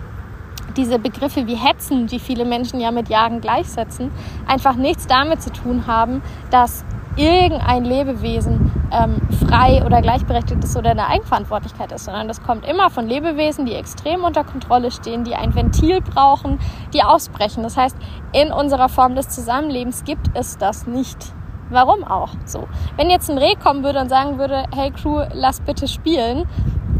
diese 0.77 0.99
Begriffe 0.99 1.47
wie 1.47 1.55
Hetzen, 1.55 2.07
die 2.07 2.19
viele 2.19 2.45
Menschen 2.45 2.79
ja 2.79 2.91
mit 2.91 3.09
Jagen 3.09 3.41
gleichsetzen, 3.41 4.11
einfach 4.47 4.75
nichts 4.75 5.07
damit 5.07 5.41
zu 5.41 5.51
tun 5.51 5.87
haben, 5.87 6.21
dass 6.49 6.83
irgendein 7.15 7.85
Lebewesen 7.85 8.71
ähm, 8.91 9.21
frei 9.47 9.83
oder 9.85 10.01
gleichberechtigt 10.01 10.63
ist 10.63 10.75
oder 10.75 10.91
eine 10.91 11.07
Eigenverantwortlichkeit 11.07 11.91
ist, 11.91 12.05
sondern 12.05 12.27
das 12.27 12.41
kommt 12.41 12.67
immer 12.67 12.89
von 12.89 13.07
Lebewesen, 13.07 13.65
die 13.65 13.75
extrem 13.75 14.23
unter 14.23 14.43
Kontrolle 14.43 14.89
stehen, 14.89 15.23
die 15.23 15.35
ein 15.35 15.53
Ventil 15.53 16.01
brauchen, 16.01 16.59
die 16.93 17.03
ausbrechen. 17.03 17.61
Das 17.61 17.77
heißt, 17.77 17.95
in 18.31 18.51
unserer 18.51 18.89
Form 18.89 19.15
des 19.15 19.29
Zusammenlebens 19.29 20.03
gibt 20.03 20.31
es 20.33 20.57
das 20.57 20.87
nicht. 20.87 21.33
Warum 21.73 22.03
auch 22.03 22.29
so? 22.45 22.67
Wenn 22.97 23.09
jetzt 23.09 23.31
ein 23.31 23.37
Reh 23.39 23.55
kommen 23.55 23.83
würde 23.83 23.99
und 23.99 24.07
sagen 24.07 24.37
würde, 24.37 24.65
hey 24.75 24.91
Crew, 24.91 25.23
lass 25.33 25.59
bitte 25.59 25.87
spielen, 25.87 26.47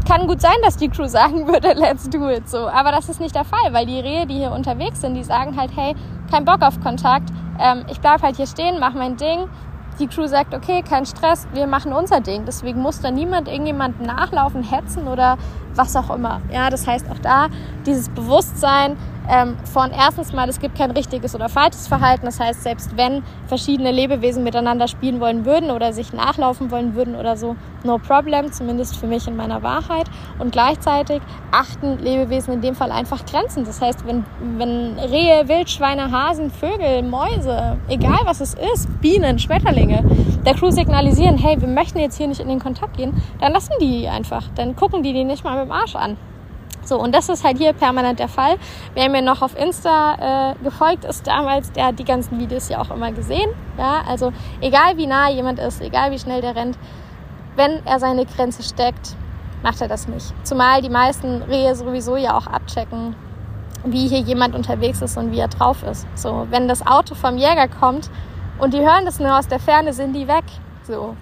kann 0.06 0.26
gut 0.26 0.40
sein, 0.40 0.56
dass 0.64 0.76
die 0.76 0.88
Crew 0.88 1.06
sagen 1.08 1.46
würde, 1.46 1.74
let's 1.74 2.10
do 2.10 2.28
it 2.28 2.48
so. 2.48 2.68
Aber 2.68 2.90
das 2.90 3.08
ist 3.08 3.20
nicht 3.20 3.36
der 3.36 3.44
Fall, 3.44 3.72
weil 3.72 3.86
die 3.86 4.00
Rehe, 4.00 4.26
die 4.26 4.34
hier 4.34 4.50
unterwegs 4.50 5.00
sind, 5.00 5.14
die 5.14 5.22
sagen 5.22 5.56
halt, 5.56 5.70
hey, 5.76 5.94
kein 6.28 6.44
Bock 6.44 6.62
auf 6.62 6.80
Kontakt, 6.80 7.30
ähm, 7.60 7.84
ich 7.88 8.00
bleib 8.00 8.22
halt 8.22 8.36
hier 8.36 8.48
stehen, 8.48 8.80
mach 8.80 8.94
mein 8.94 9.16
Ding. 9.16 9.48
Die 10.00 10.08
Crew 10.08 10.26
sagt, 10.26 10.52
okay, 10.54 10.82
kein 10.82 11.06
Stress, 11.06 11.46
wir 11.52 11.68
machen 11.68 11.92
unser 11.92 12.20
Ding. 12.20 12.44
Deswegen 12.44 12.82
muss 12.82 13.00
da 13.00 13.12
niemand 13.12 13.46
irgendjemanden 13.46 14.06
nachlaufen, 14.06 14.64
hetzen 14.64 15.06
oder 15.06 15.38
was 15.76 15.94
auch 15.94 16.10
immer. 16.10 16.40
Ja, 16.52 16.68
das 16.68 16.84
heißt 16.84 17.08
auch 17.12 17.20
da 17.20 17.46
dieses 17.86 18.08
Bewusstsein, 18.08 18.96
ähm, 19.28 19.56
von 19.64 19.90
erstens 19.90 20.32
mal, 20.32 20.48
es 20.48 20.60
gibt 20.60 20.76
kein 20.76 20.90
richtiges 20.90 21.34
oder 21.34 21.48
falsches 21.48 21.88
Verhalten. 21.88 22.26
Das 22.26 22.40
heißt, 22.40 22.62
selbst 22.62 22.96
wenn 22.96 23.22
verschiedene 23.46 23.90
Lebewesen 23.90 24.44
miteinander 24.44 24.88
spielen 24.88 25.20
wollen 25.20 25.44
würden 25.44 25.70
oder 25.70 25.92
sich 25.92 26.12
nachlaufen 26.12 26.70
wollen 26.70 26.94
würden 26.94 27.16
oder 27.16 27.36
so, 27.36 27.56
no 27.84 27.98
problem, 27.98 28.52
zumindest 28.52 28.96
für 28.96 29.06
mich 29.06 29.26
in 29.26 29.36
meiner 29.36 29.62
Wahrheit. 29.62 30.06
Und 30.38 30.52
gleichzeitig 30.52 31.20
achten 31.52 31.98
Lebewesen 31.98 32.54
in 32.54 32.60
dem 32.60 32.74
Fall 32.74 32.90
einfach 32.90 33.24
Grenzen. 33.24 33.64
Das 33.64 33.80
heißt, 33.80 34.06
wenn, 34.06 34.24
wenn 34.58 34.98
Rehe, 34.98 35.48
Wildschweine, 35.48 36.10
Hasen, 36.10 36.50
Vögel, 36.50 37.02
Mäuse, 37.02 37.78
egal 37.88 38.20
was 38.24 38.40
es 38.40 38.54
ist, 38.74 38.88
Bienen, 39.00 39.38
Schmetterlinge, 39.38 40.04
der 40.44 40.54
Crew 40.54 40.70
signalisieren, 40.70 41.38
hey, 41.38 41.60
wir 41.60 41.68
möchten 41.68 41.98
jetzt 41.98 42.16
hier 42.16 42.26
nicht 42.26 42.40
in 42.40 42.48
den 42.48 42.60
Kontakt 42.60 42.96
gehen, 42.96 43.14
dann 43.40 43.52
lassen 43.52 43.72
die 43.80 44.08
einfach. 44.08 44.44
Dann 44.54 44.76
gucken 44.76 45.02
die 45.02 45.12
die 45.12 45.24
nicht 45.24 45.44
mal 45.44 45.56
mit 45.56 45.66
dem 45.66 45.72
Arsch 45.72 45.96
an. 45.96 46.16
So, 46.84 46.98
und 47.00 47.14
das 47.14 47.28
ist 47.28 47.44
halt 47.44 47.58
hier 47.58 47.72
permanent 47.72 48.18
der 48.18 48.28
Fall. 48.28 48.56
Wer 48.94 49.08
mir 49.08 49.22
noch 49.22 49.42
auf 49.42 49.56
Insta 49.58 50.52
äh, 50.52 50.54
gefolgt 50.62 51.04
ist 51.04 51.26
damals, 51.26 51.72
der 51.72 51.86
hat 51.86 51.98
die 51.98 52.04
ganzen 52.04 52.38
Videos 52.38 52.68
ja 52.68 52.80
auch 52.80 52.90
immer 52.90 53.12
gesehen. 53.12 53.50
Ja, 53.78 54.02
also 54.06 54.32
egal 54.60 54.96
wie 54.96 55.06
nah 55.06 55.30
jemand 55.30 55.58
ist, 55.58 55.80
egal 55.80 56.10
wie 56.10 56.18
schnell 56.18 56.40
der 56.40 56.54
rennt, 56.54 56.78
wenn 57.56 57.84
er 57.86 57.98
seine 57.98 58.26
Grenze 58.26 58.62
steckt, 58.62 59.16
macht 59.62 59.80
er 59.80 59.88
das 59.88 60.08
nicht. 60.08 60.34
Zumal 60.44 60.82
die 60.82 60.90
meisten 60.90 61.42
Rehe 61.42 61.74
sowieso 61.74 62.16
ja 62.16 62.36
auch 62.36 62.46
abchecken, 62.46 63.16
wie 63.84 64.08
hier 64.08 64.20
jemand 64.20 64.54
unterwegs 64.54 65.02
ist 65.02 65.16
und 65.16 65.32
wie 65.32 65.38
er 65.38 65.48
drauf 65.48 65.82
ist. 65.82 66.06
So, 66.14 66.46
wenn 66.50 66.68
das 66.68 66.86
Auto 66.86 67.14
vom 67.14 67.36
Jäger 67.36 67.68
kommt 67.68 68.10
und 68.58 68.74
die 68.74 68.80
hören 68.80 69.04
das 69.04 69.20
nur 69.20 69.38
aus 69.38 69.48
der 69.48 69.58
Ferne, 69.58 69.92
sind 69.92 70.12
die 70.12 70.28
weg. 70.28 70.44
So, 70.86 71.16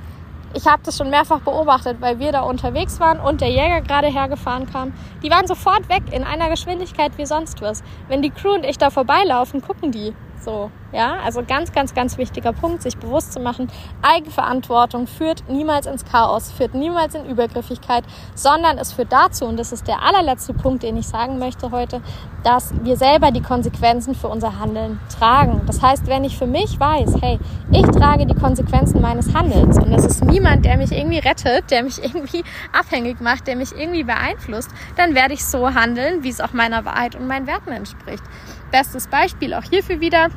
ich 0.54 0.66
habe 0.66 0.82
das 0.84 0.96
schon 0.96 1.10
mehrfach 1.10 1.40
beobachtet, 1.40 2.00
weil 2.00 2.18
wir 2.18 2.32
da 2.32 2.42
unterwegs 2.42 3.00
waren 3.00 3.20
und 3.20 3.40
der 3.40 3.50
Jäger 3.50 3.80
gerade 3.80 4.08
hergefahren 4.08 4.66
kam. 4.70 4.92
Die 5.22 5.30
waren 5.30 5.46
sofort 5.46 5.88
weg 5.88 6.02
in 6.10 6.24
einer 6.24 6.48
Geschwindigkeit 6.48 7.12
wie 7.16 7.26
sonst 7.26 7.60
was. 7.62 7.82
Wenn 8.08 8.22
die 8.22 8.30
Crew 8.30 8.54
und 8.54 8.64
ich 8.64 8.78
da 8.78 8.90
vorbeilaufen, 8.90 9.62
gucken 9.62 9.92
die. 9.92 10.12
So, 10.44 10.72
ja, 10.92 11.18
also 11.24 11.44
ganz, 11.46 11.70
ganz, 11.72 11.94
ganz 11.94 12.18
wichtiger 12.18 12.52
Punkt, 12.52 12.83
sich 12.83 12.96
bewusst 12.96 13.33
zu 13.33 13.38
machen, 13.38 13.68
Eigenverantwortung 14.02 15.07
führt 15.07 15.48
niemals 15.48 15.87
ins 15.87 16.05
Chaos, 16.05 16.50
führt 16.50 16.74
niemals 16.74 17.14
in 17.14 17.26
Übergriffigkeit, 17.26 18.02
sondern 18.35 18.76
es 18.76 18.92
führt 18.92 19.12
dazu, 19.12 19.44
und 19.44 19.57
das 19.57 19.70
ist 19.70 19.87
der 19.87 20.02
allerletzte 20.02 20.52
Punkt, 20.52 20.83
den 20.83 20.96
ich 20.96 21.07
sagen 21.07 21.38
möchte 21.38 21.70
heute, 21.70 22.02
dass 22.42 22.74
wir 22.83 22.96
selber 22.96 23.31
die 23.31 23.40
Konsequenzen 23.40 24.16
für 24.16 24.26
unser 24.26 24.59
Handeln 24.59 24.98
tragen. 25.16 25.62
Das 25.66 25.81
heißt, 25.81 26.09
wenn 26.09 26.24
ich 26.24 26.37
für 26.37 26.48
mich 26.48 26.81
weiß, 26.81 27.14
hey, 27.20 27.38
ich 27.70 27.87
trage 27.87 28.26
die 28.26 28.35
Konsequenzen 28.35 29.00
meines 29.00 29.33
Handelns 29.33 29.78
und 29.78 29.92
es 29.92 30.05
ist 30.05 30.24
niemand, 30.24 30.64
der 30.64 30.76
mich 30.76 30.90
irgendwie 30.90 31.18
rettet, 31.18 31.70
der 31.70 31.85
mich 31.85 32.02
irgendwie 32.02 32.42
abhängig 32.72 33.20
macht, 33.20 33.46
der 33.46 33.55
mich 33.55 33.70
irgendwie 33.78 34.02
beeinflusst, 34.02 34.70
dann 34.96 35.14
werde 35.14 35.35
ich 35.35 35.44
so 35.44 35.72
handeln, 35.72 36.24
wie 36.24 36.31
es 36.31 36.40
auch 36.40 36.52
meiner 36.52 36.85
Wahrheit 36.85 37.14
und 37.14 37.28
meinen 37.28 37.46
Werten 37.46 37.70
entspricht. 37.70 38.24
Bestes 38.72 39.06
Beispiel 39.06 39.52
auch 39.54 39.64
hierfür 39.64 40.00
wieder. 40.00 40.28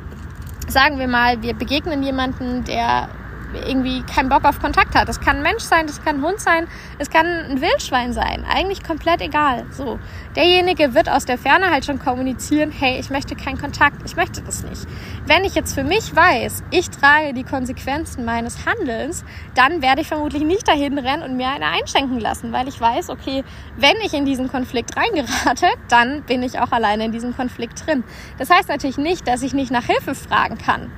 Sagen 0.68 0.98
wir 0.98 1.08
mal, 1.08 1.42
wir 1.42 1.54
begegnen 1.54 2.02
jemanden, 2.02 2.64
der 2.64 3.08
irgendwie 3.54 4.02
keinen 4.02 4.28
Bock 4.28 4.44
auf 4.44 4.60
Kontakt 4.60 4.94
hat. 4.94 5.08
Das 5.08 5.20
kann 5.20 5.36
ein 5.36 5.42
Mensch 5.42 5.62
sein, 5.62 5.86
das 5.86 6.02
kann 6.04 6.16
ein 6.16 6.22
Hund 6.22 6.40
sein, 6.40 6.66
es 6.98 7.10
kann 7.10 7.26
ein 7.26 7.60
Wildschwein 7.60 8.12
sein. 8.12 8.44
Eigentlich 8.48 8.82
komplett 8.82 9.20
egal. 9.20 9.64
So. 9.70 9.98
Derjenige 10.34 10.94
wird 10.94 11.08
aus 11.08 11.24
der 11.24 11.38
Ferne 11.38 11.70
halt 11.70 11.84
schon 11.84 11.98
kommunizieren, 11.98 12.70
hey, 12.70 12.98
ich 12.98 13.10
möchte 13.10 13.36
keinen 13.36 13.58
Kontakt, 13.58 14.02
ich 14.04 14.16
möchte 14.16 14.42
das 14.42 14.64
nicht. 14.64 14.86
Wenn 15.26 15.44
ich 15.44 15.54
jetzt 15.54 15.74
für 15.74 15.84
mich 15.84 16.14
weiß, 16.14 16.64
ich 16.70 16.90
trage 16.90 17.32
die 17.32 17.44
Konsequenzen 17.44 18.24
meines 18.24 18.66
Handelns, 18.66 19.24
dann 19.54 19.82
werde 19.82 20.02
ich 20.02 20.08
vermutlich 20.08 20.42
nicht 20.42 20.68
dahin 20.68 20.98
rennen 20.98 21.22
und 21.22 21.36
mir 21.36 21.48
eine 21.48 21.66
einschenken 21.66 22.20
lassen, 22.20 22.52
weil 22.52 22.68
ich 22.68 22.80
weiß, 22.80 23.10
okay, 23.10 23.44
wenn 23.76 23.96
ich 24.04 24.12
in 24.14 24.24
diesen 24.24 24.50
Konflikt 24.50 24.96
reingerate, 24.96 25.66
dann 25.88 26.22
bin 26.22 26.42
ich 26.42 26.60
auch 26.60 26.72
alleine 26.72 27.04
in 27.06 27.12
diesem 27.12 27.34
Konflikt 27.34 27.86
drin. 27.86 28.04
Das 28.38 28.50
heißt 28.50 28.68
natürlich 28.68 28.98
nicht, 28.98 29.26
dass 29.26 29.42
ich 29.42 29.54
nicht 29.54 29.70
nach 29.70 29.84
Hilfe 29.84 30.14
fragen 30.14 30.58
kann 30.58 30.90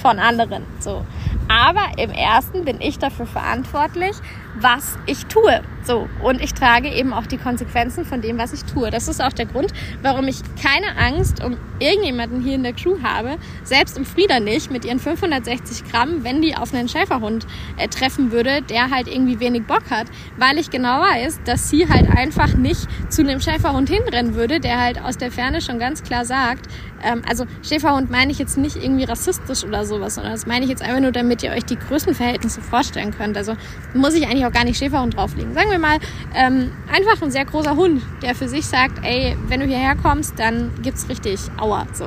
von 0.00 0.18
anderen. 0.18 0.64
So. 0.80 1.04
Aber 1.48 1.98
im 1.98 2.10
ersten 2.10 2.64
bin 2.64 2.80
ich 2.80 2.98
dafür 2.98 3.26
verantwortlich, 3.26 4.16
was 4.60 4.98
ich 5.06 5.26
tue. 5.26 5.62
So. 5.82 6.08
Und 6.22 6.40
ich 6.40 6.54
trage 6.54 6.88
eben 6.88 7.12
auch 7.12 7.26
die 7.26 7.36
Konsequenzen 7.36 8.04
von 8.04 8.22
dem, 8.22 8.38
was 8.38 8.52
ich 8.52 8.64
tue. 8.64 8.90
Das 8.90 9.08
ist 9.08 9.22
auch 9.22 9.32
der 9.32 9.46
Grund, 9.46 9.72
warum 10.02 10.26
ich 10.28 10.40
keine 10.60 10.96
Angst 10.96 11.44
um 11.44 11.56
irgendjemanden 11.78 12.40
hier 12.40 12.54
in 12.54 12.62
der 12.62 12.72
Crew 12.72 12.96
habe. 13.02 13.36
Selbst 13.64 13.98
um 13.98 14.04
Frieda 14.06 14.40
nicht 14.40 14.70
mit 14.70 14.84
ihren 14.84 14.98
560 14.98 15.90
Gramm, 15.90 16.24
wenn 16.24 16.40
die 16.40 16.56
auf 16.56 16.72
einen 16.72 16.88
Schäferhund 16.88 17.46
äh, 17.76 17.88
treffen 17.88 18.32
würde, 18.32 18.62
der 18.62 18.90
halt 18.90 19.08
irgendwie 19.08 19.40
wenig 19.40 19.66
Bock 19.66 19.90
hat. 19.90 20.06
Weil 20.38 20.58
ich 20.58 20.70
genau 20.70 21.00
weiß, 21.00 21.40
dass 21.44 21.68
sie 21.68 21.88
halt 21.88 22.08
einfach 22.08 22.54
nicht 22.54 22.88
zu 23.10 23.22
einem 23.22 23.40
Schäferhund 23.40 23.90
hinrennen 23.90 24.34
würde, 24.34 24.60
der 24.60 24.80
halt 24.80 25.02
aus 25.02 25.18
der 25.18 25.30
Ferne 25.30 25.60
schon 25.60 25.78
ganz 25.78 26.02
klar 26.02 26.24
sagt, 26.24 26.68
ähm, 27.04 27.22
also 27.28 27.44
Schäferhund 27.62 28.10
meine 28.10 28.32
ich 28.32 28.38
jetzt 28.38 28.56
nicht 28.56 28.76
irgendwie 28.76 29.04
rassistisch 29.04 29.64
oder 29.64 29.84
sowas, 29.84 30.14
sondern 30.14 30.32
das 30.32 30.46
meine 30.46 30.64
ich 30.64 30.70
jetzt 30.70 30.82
einfach 30.82 31.00
nur, 31.00 31.12
damit 31.12 31.42
ihr 31.42 31.50
euch 31.50 31.64
die 31.64 31.76
Größenverhältnisse 31.76 32.60
vorstellen 32.62 33.14
könnt. 33.16 33.36
Also 33.36 33.54
muss 33.92 34.14
ich 34.14 34.26
eigentlich 34.26 34.43
auch 34.44 34.52
gar 34.52 34.64
nicht 34.64 34.78
Schäferhund 34.78 35.16
drauflegen. 35.16 35.54
Sagen 35.54 35.70
wir 35.70 35.78
mal, 35.78 35.98
ähm, 36.34 36.70
einfach 36.92 37.20
ein 37.22 37.30
sehr 37.30 37.44
großer 37.44 37.76
Hund, 37.76 38.02
der 38.22 38.34
für 38.34 38.48
sich 38.48 38.66
sagt, 38.66 39.04
ey, 39.04 39.36
wenn 39.48 39.60
du 39.60 39.66
hierher 39.66 39.96
kommst, 39.96 40.38
dann 40.38 40.70
gibt's 40.82 41.08
richtig 41.08 41.40
Aua, 41.58 41.86
so, 41.92 42.06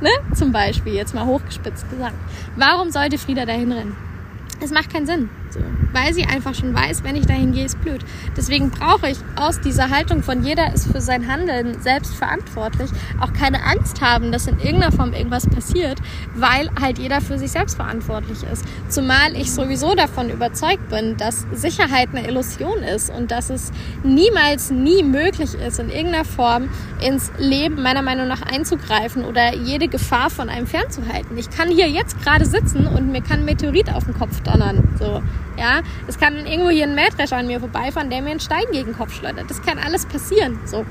ne? 0.00 0.10
Zum 0.34 0.52
Beispiel, 0.52 0.94
jetzt 0.94 1.14
mal 1.14 1.26
hochgespitzt 1.26 1.88
gesagt. 1.90 2.16
Warum 2.56 2.90
sollte 2.90 3.18
Frieda 3.18 3.46
dahin 3.46 3.72
rennen? 3.72 3.96
Es 4.60 4.70
macht 4.70 4.92
keinen 4.92 5.06
Sinn. 5.06 5.28
So, 5.56 5.64
weil 5.92 6.12
sie 6.12 6.24
einfach 6.24 6.54
schon 6.54 6.74
weiß, 6.74 7.02
wenn 7.04 7.16
ich 7.16 7.26
dahin 7.26 7.52
gehe, 7.52 7.64
ist 7.64 7.80
blöd. 7.80 8.04
Deswegen 8.36 8.70
brauche 8.70 9.08
ich 9.08 9.18
aus 9.36 9.60
dieser 9.60 9.90
Haltung 9.90 10.22
von 10.22 10.42
jeder 10.44 10.72
ist 10.74 10.90
für 10.90 11.00
sein 11.00 11.26
Handeln 11.26 11.80
selbst 11.80 12.14
verantwortlich 12.14 12.90
auch 13.20 13.32
keine 13.32 13.64
Angst 13.64 14.00
haben, 14.00 14.32
dass 14.32 14.46
in 14.46 14.58
irgendeiner 14.58 14.92
Form 14.92 15.12
irgendwas 15.12 15.46
passiert, 15.46 15.98
weil 16.34 16.68
halt 16.80 16.98
jeder 16.98 17.20
für 17.20 17.38
sich 17.38 17.50
selbst 17.50 17.76
verantwortlich 17.76 18.42
ist. 18.52 18.64
Zumal 18.88 19.34
ich 19.34 19.52
sowieso 19.52 19.94
davon 19.94 20.30
überzeugt 20.30 20.88
bin, 20.90 21.16
dass 21.16 21.46
Sicherheit 21.52 22.10
eine 22.12 22.28
Illusion 22.28 22.78
ist 22.78 23.10
und 23.10 23.30
dass 23.30 23.50
es 23.50 23.72
niemals 24.02 24.70
nie 24.70 25.02
möglich 25.02 25.54
ist, 25.54 25.78
in 25.78 25.88
irgendeiner 25.88 26.24
Form 26.24 26.68
ins 27.00 27.32
Leben 27.38 27.82
meiner 27.82 28.02
Meinung 28.02 28.28
nach 28.28 28.42
einzugreifen 28.42 29.24
oder 29.24 29.54
jede 29.54 29.88
Gefahr 29.88 30.30
von 30.30 30.48
einem 30.50 30.66
fernzuhalten. 30.66 31.38
Ich 31.38 31.50
kann 31.50 31.68
hier 31.70 31.88
jetzt 31.88 32.20
gerade 32.22 32.44
sitzen 32.44 32.86
und 32.86 33.10
mir 33.12 33.22
kann 33.22 33.40
ein 33.40 33.44
Meteorit 33.44 33.92
auf 33.92 34.04
den 34.04 34.14
Kopf 34.14 34.40
donnern. 34.42 34.88
So 34.98 35.22
Ja, 35.56 35.80
es 36.06 36.18
kann 36.18 36.46
irgendwo 36.46 36.70
hier 36.70 36.84
ein 36.84 36.94
Mähdrescher 36.94 37.38
an 37.38 37.46
mir 37.46 37.60
vorbeifahren, 37.60 38.10
der 38.10 38.20
mir 38.20 38.30
einen 38.30 38.40
Stein 38.40 38.64
gegen 38.72 38.86
den 38.86 38.96
Kopf 38.96 39.14
schleudert. 39.14 39.50
Das 39.50 39.62
kann 39.62 39.78
alles 39.78 40.04
passieren. 40.06 40.58
So. 40.66 40.84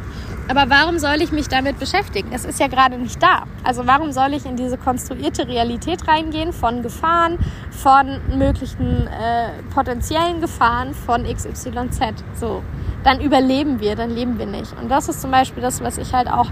Aber 0.48 0.70
warum 0.70 1.00
soll 1.00 1.22
ich 1.22 1.32
mich 1.32 1.48
damit 1.48 1.80
beschäftigen? 1.80 2.30
Es 2.32 2.46
ist 2.46 2.60
ja 2.60 2.68
gerade 2.68 2.98
nicht 2.98 3.22
da. 3.22 3.44
Also 3.64 3.88
warum 3.88 4.12
soll 4.12 4.34
ich 4.34 4.46
in 4.46 4.56
diese 4.56 4.78
konstruierte 4.78 5.48
Realität 5.48 6.08
reingehen 6.08 6.54
von 6.54 6.84
Gefahren, 6.84 7.40
von 7.72 8.20
möglichen 8.38 9.08
äh, 9.08 9.50
potenziellen 9.74 10.42
Gefahren 10.42 10.94
von 10.94 11.24
XYZ? 11.24 12.24
So, 12.40 12.64
dann 13.04 13.22
überleben 13.22 13.80
wir, 13.80 13.96
dann 13.96 14.12
leben 14.12 14.38
wir 14.38 14.46
nicht. 14.46 14.74
Und 14.80 14.90
das 14.90 15.10
ist 15.10 15.22
zum 15.22 15.32
Beispiel 15.32 15.64
das, 15.64 15.82
was 15.82 15.98
ich 15.98 16.14
halt 16.14 16.28
auch 16.30 16.48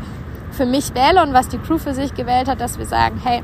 für 0.51 0.65
mich 0.65 0.93
wähle 0.95 1.21
und 1.21 1.33
was 1.33 1.47
die 1.49 1.57
Crew 1.57 1.77
für 1.77 1.93
sich 1.93 2.13
gewählt 2.13 2.47
hat, 2.47 2.61
dass 2.61 2.77
wir 2.77 2.85
sagen, 2.85 3.19
hey, 3.23 3.41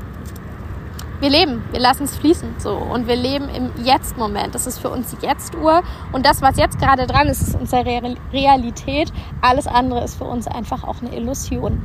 wir 1.20 1.30
leben, 1.30 1.62
wir 1.70 1.80
lassen 1.80 2.04
es 2.04 2.16
fließen 2.16 2.56
so 2.58 2.74
und 2.74 3.06
wir 3.06 3.16
leben 3.16 3.48
im 3.50 3.70
Jetzt-Moment. 3.84 4.54
Das 4.54 4.66
ist 4.66 4.78
für 4.78 4.90
uns 4.90 5.14
die 5.14 5.26
Jetzt-Uhr 5.26 5.82
und 6.12 6.24
das, 6.24 6.42
was 6.42 6.56
jetzt 6.56 6.78
gerade 6.78 7.06
dran 7.06 7.28
ist, 7.28 7.42
ist 7.42 7.54
unsere 7.54 7.84
Realität. 8.32 9.12
Alles 9.40 9.66
andere 9.66 10.02
ist 10.02 10.16
für 10.16 10.24
uns 10.24 10.46
einfach 10.46 10.84
auch 10.84 11.00
eine 11.02 11.14
Illusion. 11.14 11.82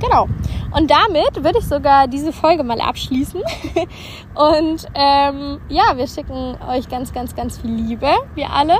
Genau. 0.00 0.26
Und 0.72 0.90
damit 0.90 1.44
würde 1.44 1.58
ich 1.58 1.66
sogar 1.66 2.08
diese 2.08 2.32
Folge 2.32 2.64
mal 2.64 2.80
abschließen. 2.80 3.40
und 4.34 4.86
ähm, 4.94 5.60
ja, 5.68 5.96
wir 5.96 6.06
schicken 6.06 6.56
euch 6.68 6.88
ganz, 6.88 7.12
ganz, 7.12 7.36
ganz 7.36 7.58
viel 7.58 7.70
Liebe, 7.70 8.08
wir 8.34 8.50
alle. 8.50 8.78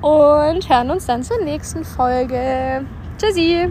Und 0.00 0.68
hören 0.68 0.90
uns 0.90 1.06
dann 1.06 1.22
zur 1.22 1.42
nächsten 1.42 1.84
Folge. 1.84 2.84
Tschüssi! 3.18 3.70